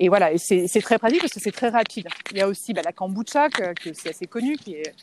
[0.00, 2.08] et voilà, et c'est très pratique parce que c'est très rapide.
[2.30, 4.94] Il y a aussi bah, la kombucha, que, que c'est assez connu, qui est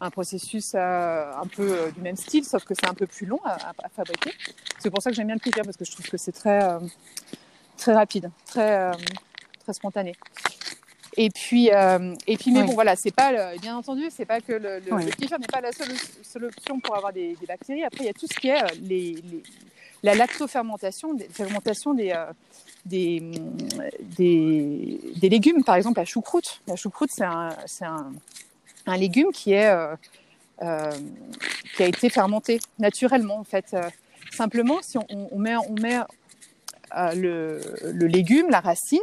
[0.00, 3.26] un processus euh, un peu euh, du même style, sauf que c'est un peu plus
[3.26, 4.32] long à, fabriquer.
[4.78, 6.62] C'est pour ça que j'aime bien le kéfir parce que je trouve que c'est très,
[6.62, 6.80] euh,
[7.76, 8.90] très rapide, très,
[9.60, 10.14] très spontané.
[11.16, 14.52] Et puis, et puis, mais bon, voilà, c'est pas, le, bien entendu, c'est pas que
[14.52, 17.84] le, le, kéfir n'est pas la seule, seule, option pour avoir des, des, bactéries.
[17.84, 19.42] Après, il y a tout ce qui est les, les,
[20.02, 22.12] la lactofermentation, des, fermentation des,
[22.84, 23.28] des,
[25.22, 26.60] légumes, par exemple la choucroute.
[26.66, 29.72] La choucroute, c'est un, légume qui est
[30.62, 30.90] euh,
[31.74, 33.74] qui a été fermenté naturellement en fait.
[33.74, 33.82] Euh,
[34.30, 35.56] simplement, si on, met,
[36.94, 39.00] euh, le, légume, la racine,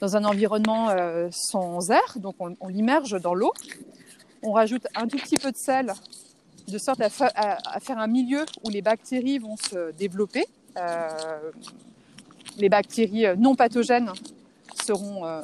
[0.00, 0.88] dans un environnement
[1.30, 3.52] sans air, donc on, on l'immerge dans l'eau,
[4.42, 5.92] on rajoute un tout petit peu de sel
[6.68, 10.46] de sorte à, faire un milieu où les bactéries vont se développer.
[10.76, 11.50] Euh,
[12.58, 14.12] les bactéries non pathogènes
[14.84, 15.42] seront, euh,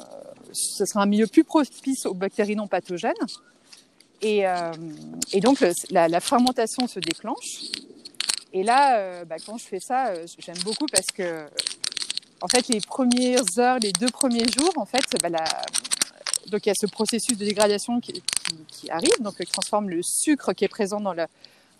[0.51, 3.13] ce sera un milieu plus propice aux bactéries non pathogènes.
[4.21, 4.71] Et, euh,
[5.33, 7.59] et donc, la, fermentation se déclenche.
[8.53, 11.45] Et là, euh, bah, quand je fais ça, euh, j'aime beaucoup parce que,
[12.41, 15.45] en fait, les premières heures, les deux premiers jours, en fait, bah, la,
[16.49, 18.21] donc il y a ce processus de dégradation qui, qui,
[18.67, 21.27] qui, arrive, donc qui transforme le sucre qui est présent dans la,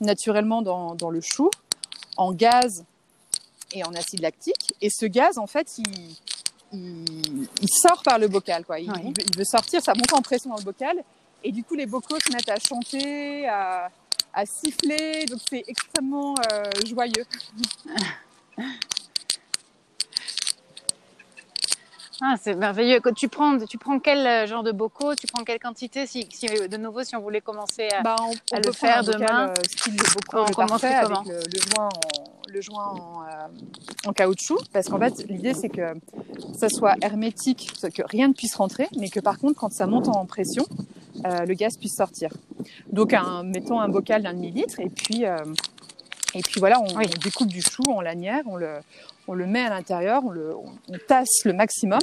[0.01, 1.49] naturellement dans, dans, le chou
[2.17, 2.85] en gaz
[3.73, 4.73] et en acide lactique.
[4.81, 6.15] Et ce gaz, en fait, il,
[6.73, 8.65] il, il sort par le bocal.
[8.65, 8.79] Quoi.
[8.79, 9.13] Il, oui.
[9.17, 11.03] il, veut sortir, ça monte en pression dans le bocal.
[11.43, 13.91] Et du coup, les bocaux se mettent à chanter, à,
[14.33, 15.25] à siffler.
[15.25, 17.25] Donc, c'est extrêmement euh, joyeux.
[22.21, 22.99] Ah, c'est merveilleux.
[23.15, 26.47] Tu prends, tu prends quel euh, genre de bocaux Tu prends quelle quantité si, si,
[26.47, 29.49] De nouveau, si on voulait commencer à, bah, on, à le faire demain.
[29.49, 34.07] Euh, style de bocaux, on commence comment le, le, joint en, le joint en, euh,
[34.09, 34.59] en caoutchouc.
[34.71, 35.93] Parce qu'en fait, l'idée, c'est que
[36.57, 40.07] ça soit hermétique, que rien ne puisse rentrer, mais que par contre, quand ça monte
[40.07, 40.65] en pression,
[41.25, 42.29] euh, le gaz puisse sortir.
[42.91, 45.37] Donc, un, mettons un bocal d'un demi-litre et puis, euh,
[46.33, 47.05] et puis voilà, on, oui.
[47.07, 48.75] on, découpe du chou en lanière, on le,
[49.27, 52.01] on le met à l'intérieur, on, on, on tasse le maximum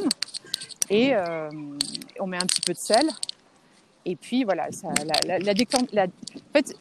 [0.91, 1.49] et euh,
[2.21, 3.09] on met un petit peu de sel.
[4.05, 5.53] Et puis voilà, ça, la, la, la,
[5.93, 6.77] la, en fait,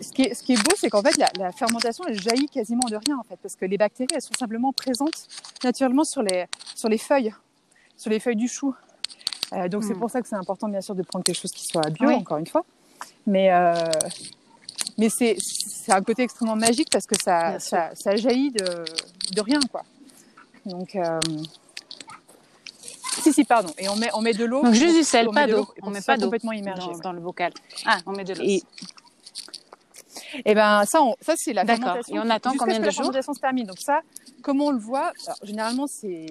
[0.00, 2.48] ce qui est, ce qui est beau, c'est qu'en fait, la, la, fermentation, elle jaillit
[2.48, 5.28] quasiment de rien, en fait, parce que les bactéries, elles sont simplement présentes
[5.62, 7.32] naturellement sur les, sur les feuilles,
[7.96, 8.74] sur les feuilles du chou.
[9.52, 9.88] Euh, donc, mmh.
[9.88, 12.08] c'est pour ça que c'est important, bien sûr, de prendre quelque chose qui soit bio,
[12.08, 12.14] oui.
[12.14, 12.64] encore une fois.
[13.26, 13.74] Mais, euh,
[14.98, 18.84] mais c'est, c'est un côté extrêmement magique parce que ça, ça, ça, jaillit de,
[19.34, 19.82] de rien, quoi.
[20.66, 21.18] Donc, euh...
[23.20, 23.72] si, si, pardon.
[23.78, 24.62] Et on met, on met de l'eau.
[24.62, 25.66] Donc, juste du sel, pas d'eau.
[25.82, 26.26] On met pas d'eau.
[26.26, 26.86] complètement immergé.
[26.92, 27.52] Dans, dans, le bocal.
[27.86, 28.42] Ah, on met de l'eau.
[28.44, 28.62] Et,
[30.44, 32.16] et ben ça, on, ça c'est la fermentation.
[32.16, 33.66] Et on attend combien de jours La fermentation se termine.
[33.66, 34.02] Donc ça,
[34.42, 35.12] comment on le voit?
[35.26, 36.26] Alors, Généralement, c'est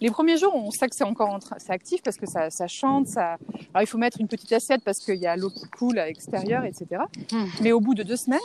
[0.00, 2.50] les premiers jours, on sait que c'est encore en train, c'est actif parce que ça,
[2.50, 3.06] ça chante.
[3.06, 3.36] Ça...
[3.72, 6.06] Alors il faut mettre une petite assiette parce qu'il y a l'eau qui coule à
[6.06, 7.02] l'extérieur, etc.
[7.32, 7.44] Mmh.
[7.62, 8.40] Mais au bout de deux semaines,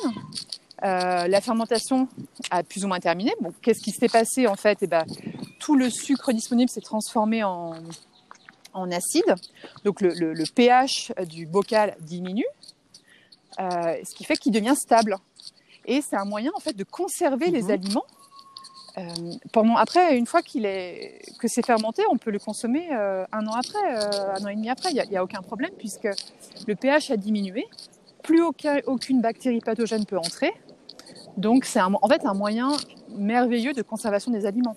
[0.83, 2.07] euh, la fermentation
[2.51, 3.33] a plus ou moins terminé.
[3.41, 4.77] Bon, qu'est-ce qui s'est passé en fait?
[4.81, 5.05] Eh ben,
[5.59, 7.73] tout le sucre disponible s'est transformé en,
[8.73, 9.35] en acide.
[9.83, 12.45] Donc le, le, le pH du bocal diminue,
[13.59, 15.17] euh, ce qui fait qu'il devient stable.
[15.85, 17.53] Et c'est un moyen en fait de conserver mmh.
[17.53, 18.05] les aliments
[18.97, 19.01] euh,
[19.51, 23.45] pendant, après, une fois qu'il est, que c'est fermenté, on peut le consommer euh, un
[23.47, 24.89] an après, euh, un an et demi après.
[24.91, 26.07] Il n'y a, a, aucun problème puisque
[26.67, 27.65] le pH a diminué.
[28.23, 30.51] Plus aucun, aucune bactérie pathogène peut entrer.
[31.37, 32.71] Donc, c'est en fait un moyen
[33.09, 34.75] merveilleux de conservation des aliments.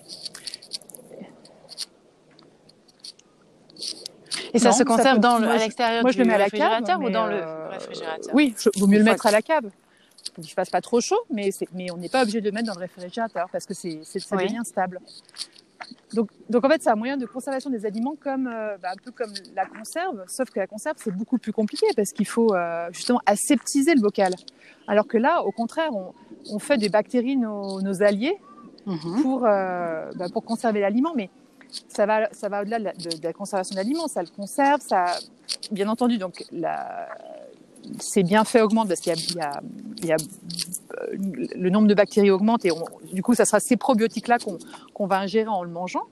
[4.53, 6.37] Et ça non, se conserve ça dans le, à l'extérieur du je le mets à
[6.37, 9.31] la réfrigérateur cave, ou dans euh, le réfrigérateur Oui, il vaut mieux le mettre à
[9.31, 9.65] la cave
[10.41, 12.67] qu'il ne fasse pas trop chaud, mais, mais on n'est pas obligé de le mettre
[12.67, 14.99] dans le réfrigérateur parce que c'est, ça devient stable.
[16.13, 18.95] Donc, donc en fait, c'est un moyen de conservation des aliments comme euh, bah, un
[19.03, 22.53] peu comme la conserve, sauf que la conserve c'est beaucoup plus compliqué parce qu'il faut
[22.53, 24.33] euh, justement aseptiser le bocal.
[24.87, 26.13] Alors que là, au contraire, on,
[26.49, 28.37] on fait des bactéries nos, nos alliés
[28.87, 29.21] mm-hmm.
[29.21, 31.29] pour euh, bah, pour conserver l'aliment, mais
[31.87, 34.81] ça va ça va au-delà de, de, de la conservation de l'aliment, ça le conserve,
[34.81, 35.05] ça
[35.71, 37.09] bien entendu donc la
[37.99, 40.17] ces bienfaits augmentent parce qu'il y, y, y a,
[41.55, 45.07] le nombre de bactéries augmente et on, du coup, ça sera ces probiotiques-là qu'on qu
[45.07, 46.03] va ingérer en le mangeant.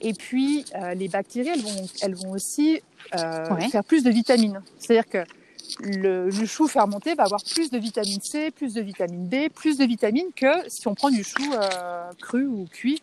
[0.00, 2.80] Et puis, euh, les bactéries, elles vont, elles vont aussi
[3.18, 3.68] euh, ouais.
[3.68, 4.62] faire plus de vitamines.
[4.78, 5.24] C'est-à-dire que
[5.80, 9.76] le, le, chou fermenté va avoir plus de vitamine C, plus de vitamine B, plus
[9.78, 13.02] de vitamines que si on prend du chou euh, cru ou cuit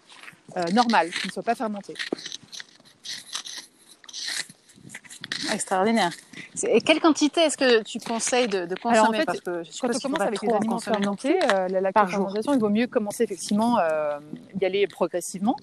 [0.57, 1.93] euh, normal, qui ne soit pas fermenté.
[5.53, 6.11] Extraordinaire.
[6.63, 9.63] Et quelle quantité est-ce que tu conseilles de, de consommer Alors en fait, Parce que
[9.63, 13.23] je quand on commence avec les aliments fermentés, euh, la lactofermentation, il vaut mieux commencer
[13.23, 14.19] effectivement euh,
[14.59, 15.55] y aller progressivement.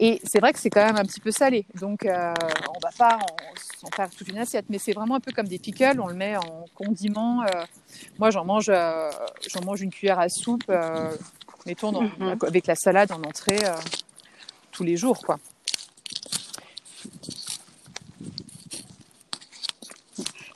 [0.00, 2.34] Et c'est vrai que c'est quand même un petit peu salé, donc euh,
[2.74, 5.48] on va pas en, en, faire toute une assiette, mais c'est vraiment un peu comme
[5.48, 7.42] des pickles, on le met en condiment.
[7.42, 7.64] Euh,
[8.18, 9.10] moi, j'en mange, euh,
[9.50, 11.10] j'en mange une cuillère à soupe, euh,
[11.66, 12.46] mettons dans, mm -hmm.
[12.46, 13.62] avec la salade en entrée
[14.70, 15.38] tous les jours, quoi.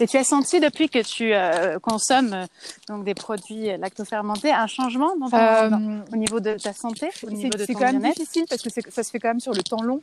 [0.00, 2.46] Et tu as senti depuis que tu euh, consommes euh,
[2.88, 7.09] donc des produits lactofermentés un changement dans ton, Euh, dans- au niveau de ta santé,
[7.22, 9.52] au niveau de C'est quand même difficile parce que ça se fait quand même sur
[9.54, 10.02] le temps long.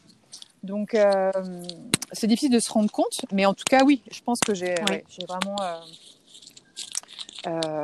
[0.63, 0.95] Donc,
[2.13, 3.25] c'est difficile de se rendre compte.
[3.33, 4.95] Mais en tout cas, oui, je pense que j'ai Oui.
[4.95, 5.55] ouais, vraiment.
[7.47, 7.83] euh,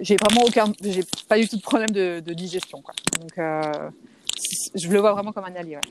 [0.00, 0.66] j'ai vraiment aucun.
[0.82, 2.82] J'ai pas du tout de problème de, de digestion.
[2.82, 2.94] Quoi.
[3.20, 3.90] Donc, euh,
[4.74, 5.76] je le vois vraiment comme un allié.
[5.76, 5.82] ouais.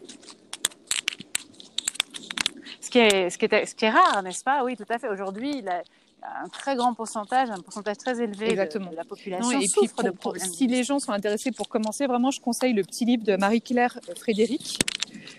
[2.87, 4.63] Ce qui est, ce qui est, ce qui est rare, n'est-ce pas?
[4.63, 5.09] Oui, tout à fait.
[5.09, 5.83] Aujourd'hui, il a
[6.41, 8.91] un très grand pourcentage, un pourcentage très élevé de- Exactement.
[8.91, 10.47] de, la population Non, et puis, souffre pour- de pour- problèmes.
[10.53, 13.99] si les gens sont intéressés pour commencer, vraiment, je conseille le petit livre de Marie-Claire
[14.17, 14.79] Frédéric.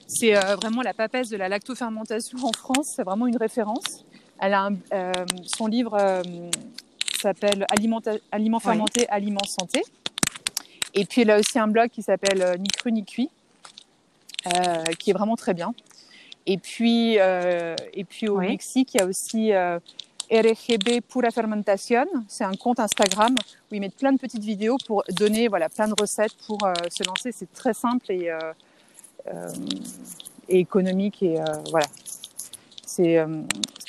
[0.07, 2.93] C'est euh, vraiment la papesse de la lactofermentation en France.
[2.97, 4.05] C'est vraiment une référence.
[4.39, 5.13] Elle a un- euh,
[5.47, 6.23] son livre euh,
[7.23, 8.61] s'appelle Aliments Oui.
[8.61, 9.83] fermentés, aliments santé.
[10.93, 13.31] Et puis, elle a aussi un blog qui s'appelle euh, Ni cru ni cuit,
[14.49, 15.73] euh, qui est vraiment très bien.
[16.51, 18.49] Et puis, euh, et puis au Oui.
[18.49, 19.79] Mexique, il y a aussi euh,
[20.33, 22.07] RGB Pura Fermentation.
[22.27, 23.35] C'est un compte Instagram
[23.71, 26.73] où ils mettent plein de petites vidéos pour donner voilà, plein de recettes pour euh,
[26.89, 27.33] se lancer.
[27.33, 29.51] C'est très simple et, euh,
[30.49, 31.23] et économique.
[31.23, 31.37] Et
[31.71, 31.87] voilà.
[32.87, 33.23] C'est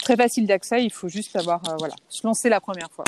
[0.03, 0.83] très facile d'accès.
[0.83, 3.05] Il faut juste savoir voilà, se lancer la première fois.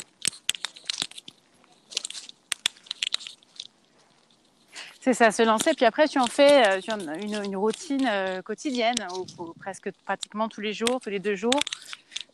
[5.04, 5.74] C'est ça, se lancer.
[5.74, 9.42] Puis après, tu en fais euh, tu en as une, une routine euh, quotidienne, ou,
[9.42, 11.60] ou presque pratiquement tous les jours, tous les deux jours.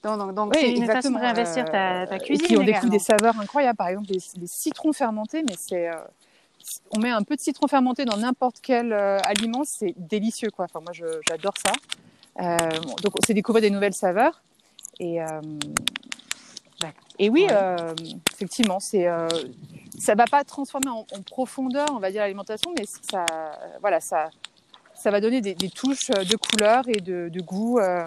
[0.05, 2.45] Donc, donc, Oui, c'est une façon de réinvestir ta, ta euh, cuisine.
[2.45, 3.77] Et puis on découvre des saveurs incroyables.
[3.77, 5.89] Par exemple, les citrons fermentés, mais c'est.
[5.89, 5.95] euh,
[6.91, 10.67] on met un peu de citron fermenté dans n'importe quel euh, aliment, c'est délicieux quoi.
[10.67, 11.73] Enfin moi j'adore ça.
[12.41, 14.43] Euh, bon, donc c'est découvrir des nouvelles saveurs
[15.01, 15.19] et
[17.19, 17.95] et oui euh,
[18.33, 19.29] effectivement c'est euh,
[19.99, 23.25] ça va pas transformer en, en profondeur on va dire l'alimentation mais ça
[23.81, 24.31] voilà ça
[24.99, 28.05] ça va donner des, des touches de couleur et de, de goût euh,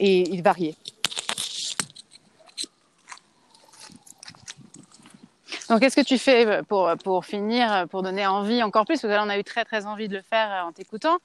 [0.00, 0.74] et, et variés.
[5.68, 8.94] Donc, qu'est-ce que tu fais euh, pour, pour finir, euh, pour donner envie encore plus?
[9.00, 11.18] Parce que là, on a eu très, très envie de le faire euh, en t'écoutant.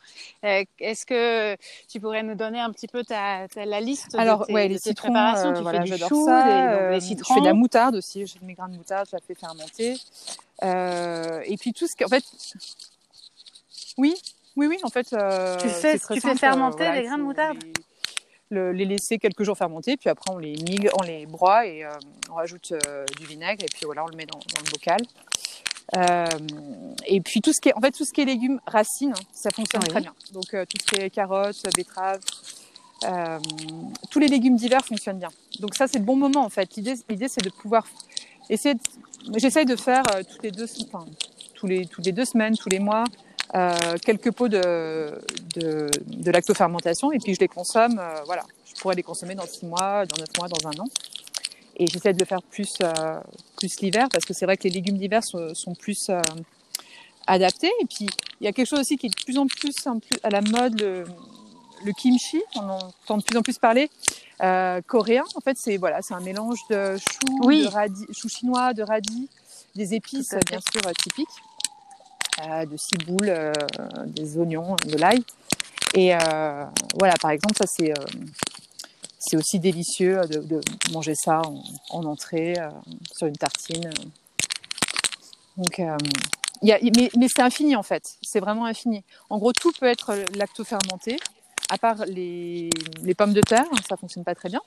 [0.45, 1.57] Euh, Est-ce que
[1.89, 4.67] tu pourrais nous donner un petit peu ta, ta- la liste Alors, de tes, ouais,
[4.67, 5.49] de les tes citrons, préparations?
[5.49, 6.43] euh, Tu voilà, fais du chou, ça.
[6.43, 7.33] des, donc, Euh, des je citrons.
[7.33, 8.25] fais de la moutarde aussi.
[8.25, 9.97] J'ai mes grains de moutarde, je la fais fermenter.
[10.63, 12.23] Euh, et puis tout ce qui, en fait,
[13.97, 14.15] oui,
[14.55, 15.11] oui, oui, en fait.
[15.13, 17.57] euh, Tu fais- tu fais fermenter euh, les il grains de moutarde?
[17.63, 17.73] les,
[18.49, 21.83] le- les laisser quelques jours fermenter, puis après on les migre, on les broie et
[21.83, 21.89] euh,
[22.29, 24.99] on rajoute euh, du vinaigre et puis voilà, on le met dans, dans le bocal.
[25.97, 26.27] Euh,
[27.07, 29.49] et puis tout ce qui est, en fait, tout ce qui est légumes racines, ça
[29.49, 29.89] fonctionne Oui.
[29.89, 30.13] très bien.
[30.33, 32.19] Donc tout ce qui est carottes, betteraves,
[34.11, 35.29] tous les légumes d'hiver fonctionnent bien.
[35.59, 36.75] Donc ça, c'est le bon moment en fait.
[36.75, 37.87] L'idée, l'idée, c'est de pouvoir
[38.49, 38.75] essayer.
[38.75, 38.81] De...
[39.37, 41.05] J'essaye de faire toutes les deux, enfin,
[41.55, 43.03] tous les, toutes les deux semaines, tous les mois,
[44.03, 45.19] quelques pots de,
[45.55, 47.97] de, de lactofermentation et puis je les consomme.
[47.99, 50.87] euh, voilà, je pourrais les consommer dans six mois, dans neuf mois, dans un an.
[51.77, 53.19] Et j'essaie de le faire plus, euh,
[53.57, 56.21] plus l'hiver parce que c'est vrai que les légumes d'hiver sont, sont plus euh,
[57.27, 57.71] adaptés.
[57.81, 58.07] Et puis
[58.41, 59.71] il y a quelque chose aussi qui est de plus en plus,
[60.23, 61.05] à la mode, le,
[61.85, 62.41] le kimchi.
[62.55, 63.89] On en entend de plus en plus parler.
[64.41, 67.63] Euh, coréen, en fait, c'est voilà, c'est un mélange de choux, Oui.
[67.63, 69.29] de radis, choux chinois, de radis,
[69.75, 71.48] des épices bien sûr euh, typiques, euh,
[72.65, 73.51] de ciboule, euh,
[74.07, 75.23] des oignons, de l'ail.
[75.93, 76.65] Et euh,
[76.97, 80.61] voilà, par exemple, ça c'est euh, aussi délicieux de,
[80.93, 82.55] manger ça en, en entrée
[83.15, 83.89] sur une tartine.
[85.57, 85.77] Donc,
[86.61, 88.03] y a, mais, mais c'est infini en fait.
[88.21, 89.03] C'est vraiment infini.
[89.29, 91.17] En gros, tout peut être lactofermenté,
[91.69, 92.69] à part les,
[93.03, 93.65] les pommes de terre.
[93.87, 94.61] Ça fonctionne pas très bien.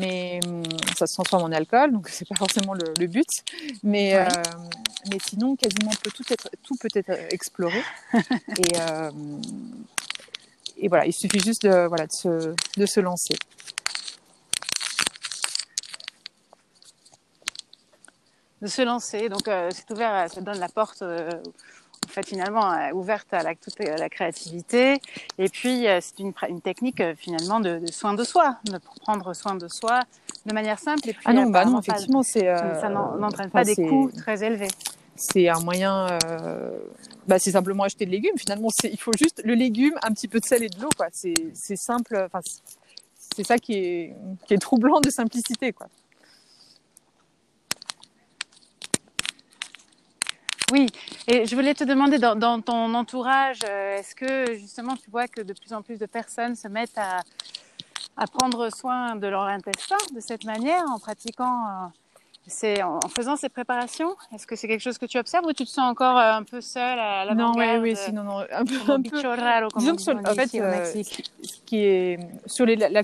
[0.00, 0.62] Mais hum,
[0.98, 3.28] ça se transforme en alcool, donc c'est pas forcément le, le but.
[3.82, 4.26] Mais, Ouais.
[4.26, 4.42] euh,
[5.10, 7.82] mais sinon, quasiment peut tout être, tout peut être exploré.
[8.14, 9.10] et, euh,
[10.78, 13.34] et voilà, il suffit juste de, voilà, de, se, de se lancer.
[18.62, 19.28] de se lancer.
[19.28, 21.30] Donc, euh, c'est ouvert, ça donne la porte, euh,
[22.04, 25.00] en fait, finalement, euh, ouverte à la, toute euh, la créativité.
[25.38, 29.54] Et puis, euh, c'est une, technique, finalement, de, de soin de soi, de prendre soin
[29.54, 30.00] de soi
[30.46, 31.08] de manière simple.
[31.08, 32.48] Et puis, Ah non, bah non, effectivement, c'est.
[32.48, 34.68] euh, ça n'en- n'entraîne pas des coûts très élevés.
[35.16, 36.08] C'est un moyen.
[36.24, 36.76] euh,
[37.26, 38.36] bah, c'est simplement acheter de légumes.
[38.36, 41.06] Finalement, il faut juste le légume, un petit peu de sel et de l'eau, quoi.
[41.12, 42.20] C'est, simple.
[42.26, 42.40] Enfin,
[43.36, 44.16] c'est ça qui est,
[44.46, 45.86] qui est troublant de simplicité, quoi.
[50.72, 50.86] Oui,
[51.26, 55.42] et je voulais te demander dans, ton entourage, euh, est-ce que justement tu vois que
[55.42, 57.20] de plus en plus de personnes se mettent à,
[58.16, 61.92] à prendre soin de leur intestin de cette manière en pratiquant
[62.46, 65.64] c'est en, faisant ces préparations Est-ce que c'est quelque chose que tu observes ou tu
[65.64, 68.22] te sens encore euh, un peu seule à la Non, oui, oui, euh, si, non,
[68.22, 68.74] non, un peu.
[68.92, 69.22] Un peu...
[69.78, 73.02] Disons que sur, en fait, euh, ce qui est sur les, la,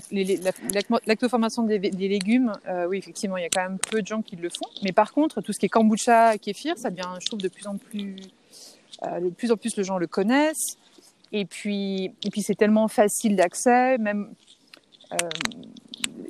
[1.07, 4.21] lactoformation des, des légumes, euh, oui, effectivement, il y a quand même peu de gens
[4.21, 4.69] qui le font.
[4.83, 7.65] Mais par contre, tout ce qui est kombucha, kéfir, ça devient, je trouve, de plus
[7.67, 8.17] en plus,
[9.03, 10.77] euh, de plus en plus, les gens le connaissent.
[11.31, 14.33] Et puis, et puis, c'est tellement facile d'accès, même.
[15.13, 15.29] Euh,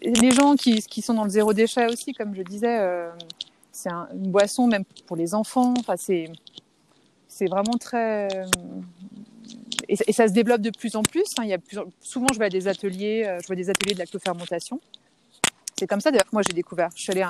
[0.04, 3.12] les gens qui, qui, sont dans le zéro déchet aussi, comme je disais, euh,
[3.72, 5.74] c'est un, une boisson même pour les enfants.
[5.80, 6.32] Enfin, c'est
[7.28, 8.28] c'est vraiment très
[9.88, 11.26] et, et, ça se développe de plus en plus.
[11.38, 11.44] Hein.
[11.44, 11.58] Il y a
[12.02, 14.80] souvent, je vais à des ateliers, euh, je vois des ateliers de lactofermentation.
[15.78, 16.90] C'est comme ça d'ailleurs que moi j'ai découvert.
[16.96, 17.26] Je suis allée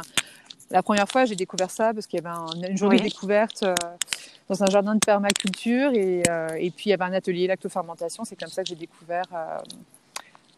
[0.72, 3.04] la première fois, j'ai découvert ça parce qu'il y avait un, une journée oui.
[3.04, 3.76] découverte euh,
[4.50, 8.24] dans un jardin de permaculture et, euh, et, puis il y avait un atelier lactofermentation.
[8.24, 9.58] C'est comme ça que j'ai découvert euh,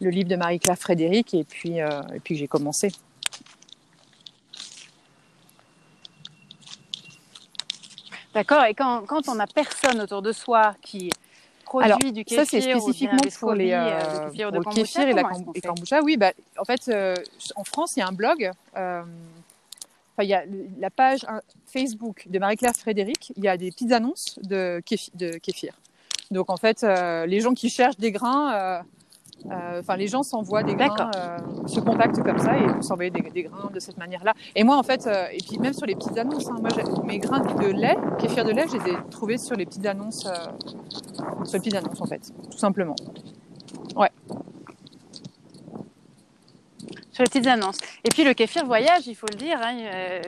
[0.00, 2.92] le livre de Marie-Claire Frédéric et puis, euh, et puis j'ai commencé.
[8.34, 8.64] D'accord.
[8.64, 11.10] Et quand, quand on n'a personne autour de soi qui
[11.64, 15.12] produit Alors, du kéfir ça c'est spécifiquement pour les euh, kéfir pour le kéfir et
[15.12, 15.22] la
[15.54, 16.02] et kombucha.
[16.02, 17.14] Oui, bah, en fait, euh,
[17.54, 18.50] en France, il y a un blog.
[18.76, 19.02] Euh,
[20.20, 20.44] il y a
[20.78, 21.26] la page
[21.66, 23.32] Facebook de Marie-Claire Frédéric.
[23.36, 25.10] Il y a des petites annonces de kéfir.
[25.14, 25.74] De kéfir.
[26.30, 28.82] Donc en fait, euh, les gens qui cherchent des grains,
[29.50, 31.10] enfin les gens s'envoient des grains,
[31.66, 34.34] se contactent comme ça et vous s'envoyez des, des, grains de cette manière-là.
[34.54, 36.70] Et moi en fait, et puis même sur les petites annonces, hein, moi
[37.04, 40.22] mes grains de lait, kéfir de lait, je les ai trouvés sur les petites annonces,
[41.44, 42.96] sur les petites annonces en fait, tout simplement.
[43.96, 44.10] Ouais
[47.14, 47.78] sur les petites annonces.
[48.04, 49.58] Et puis le kéfir voyage, il faut le dire.
[49.62, 50.20] Hein, euh,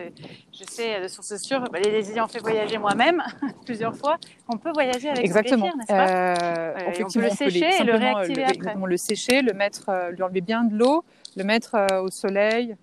[0.53, 3.23] je sais de sources sûres, bah, les ayant fait voyager moi-même
[3.67, 4.17] plusieurs fois,
[4.49, 5.67] on peut voyager avec Exactement.
[5.67, 8.75] le kéfir, n'est-ce pas euh, On peut le sécher et le réactiver le, après.
[8.87, 11.05] le sécher, le mettre, euh, lui enlever bien de l'eau,
[11.37, 12.77] le mettre euh, au soleil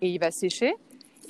[0.00, 0.74] et il va sécher.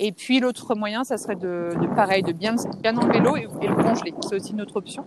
[0.01, 3.47] Et puis l'autre moyen, ça serait de, de, pareil, de bien, bien enlever l'eau et,
[3.61, 4.13] et, le congeler.
[4.21, 5.03] C'est aussi une autre option.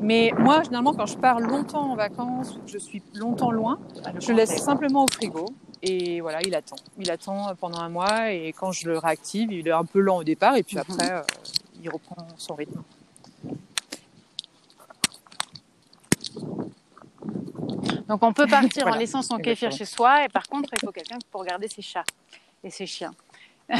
[0.00, 3.78] Mais moi, généralement, quand je pars longtemps en vacances ou que je suis longtemps loin,
[4.18, 5.46] je laisse simplement au frigo
[5.82, 6.76] et voilà, il attend.
[6.98, 10.18] Il attend pendant un mois et quand je le réactive, il est un peu lent
[10.18, 11.12] au départ et puis après, mm -hmm.
[11.12, 12.82] euh, il reprend son rythme.
[18.08, 18.96] Donc on peut partir voilà.
[18.96, 21.82] en laissant son kéfir chez soi et par contre, il faut quelqu'un pour garder ses
[21.82, 22.04] chats
[22.62, 23.14] et ses chiens.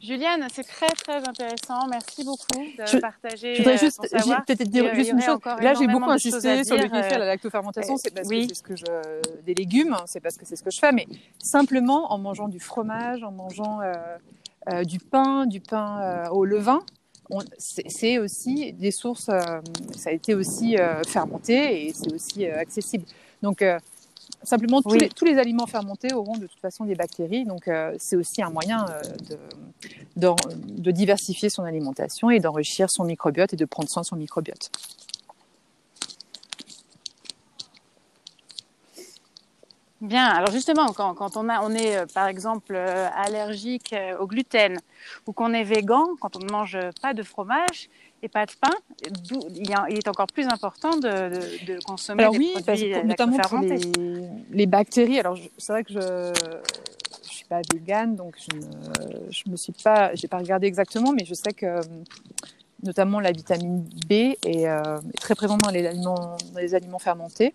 [0.00, 1.86] Juliane, c'est très très intéressant.
[1.88, 3.54] Merci beaucoup de je, partager.
[3.54, 5.38] Je voudrais juste peut-être dire juste une chose.
[5.44, 7.96] Là, j'ai beaucoup insisté sur le kéfir, la lactofermentation.
[7.96, 8.46] C'est parce oui.
[8.46, 10.92] que c'est ce que je des légumes, c'est parce que c'est ce que je fais.
[10.92, 11.06] Mais
[11.38, 13.92] simplement en mangeant du fromage, en mangeant euh,
[14.72, 16.82] euh, du pain, du pain euh, au levain.
[17.58, 19.28] C'est aussi des sources.
[19.28, 19.60] Euh,
[19.96, 23.04] ça a été aussi euh, fermenté et c'est aussi euh, accessible.
[23.42, 23.64] Donc
[24.42, 27.94] Simplement, tous, les, tous, les, aliments fermentés auront de toute façon des bactéries, donc euh,
[27.98, 29.02] c'est aussi un moyen euh,
[30.16, 34.06] de, de, de, diversifier son alimentation et d'enrichir son microbiote et de prendre soin de
[34.06, 34.70] son microbiote.
[40.00, 44.78] Bien, alors justement, quand, quand on, a, on est euh, par exemple allergique au gluten
[45.26, 47.90] ou qu'on est végan, quand on ne mange pas de fromage,
[48.22, 48.74] et pas de pain,
[49.54, 53.06] il est encore plus important de, de, de consommer alors des oui, produits parce que,
[53.06, 53.80] notamment pour les,
[54.50, 55.18] les, bactéries.
[55.18, 56.32] Alors c'est vrai que je
[57.24, 61.12] je suis pas végane, donc je ne je me suis pas, j'ai pas regardé exactement,
[61.12, 61.80] mais je sais que
[62.82, 67.54] notamment la vitamine B est, euh, très présente dans les aliments dans les aliments fermentés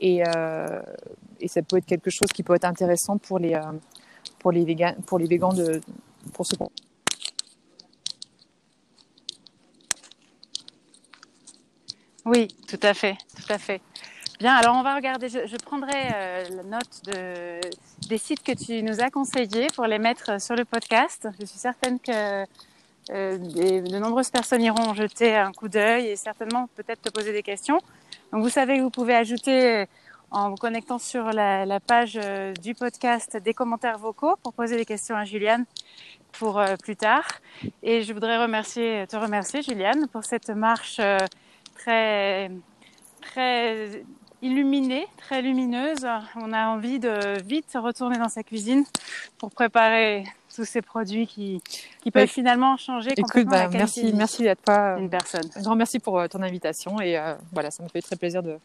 [0.00, 0.80] et euh,
[1.40, 3.60] et ça peut être quelque chose qui peut être intéressant pour les euh,
[4.38, 5.80] pour les végans pour les végans de
[6.32, 6.56] pour ceux
[12.24, 13.80] Oui, tout à fait, tout à fait.
[14.40, 17.60] Bien, alors on va regarder, je, je prendrai euh, la note de,
[18.08, 21.28] des sites que tu nous as conseillés pour les mettre sur le podcast.
[21.38, 22.44] Je suis certaine que
[23.10, 27.32] euh, des, de nombreuses personnes iront jeter un coup d'œil et certainement peut-être te poser
[27.32, 27.78] des questions.
[28.32, 29.86] Donc vous savez que vous pouvez ajouter
[30.34, 34.76] en vous connectant sur la, la page euh, du podcast des commentaires vocaux pour poser
[34.76, 35.64] des questions à Juliane
[36.32, 37.24] pour euh, plus tard.
[37.84, 41.18] Et je voudrais remercier, te remercier Juliane pour cette marche euh,
[41.74, 42.50] très,
[43.20, 44.04] très
[44.42, 46.06] illuminée, très lumineuse.
[46.36, 48.84] On a envie de vite retourner dans sa cuisine
[49.38, 51.62] pour préparer tous ces produits qui,
[52.02, 52.26] qui peuvent ouais.
[52.28, 55.48] finalement changer Écoute, complètement bah, la qualité merci, merci à toi, d'une personne.
[55.56, 58.42] Un grand merci pour euh, ton invitation et euh, voilà, ça me fait très plaisir
[58.42, 58.58] de,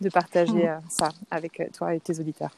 [0.00, 2.50] de partager euh, ça avec toi et tes auditeurs.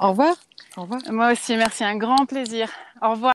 [0.00, 0.34] Au revoir.
[0.76, 1.00] Au revoir.
[1.10, 2.70] Moi aussi, merci, un grand plaisir.
[3.02, 3.34] Au revoir.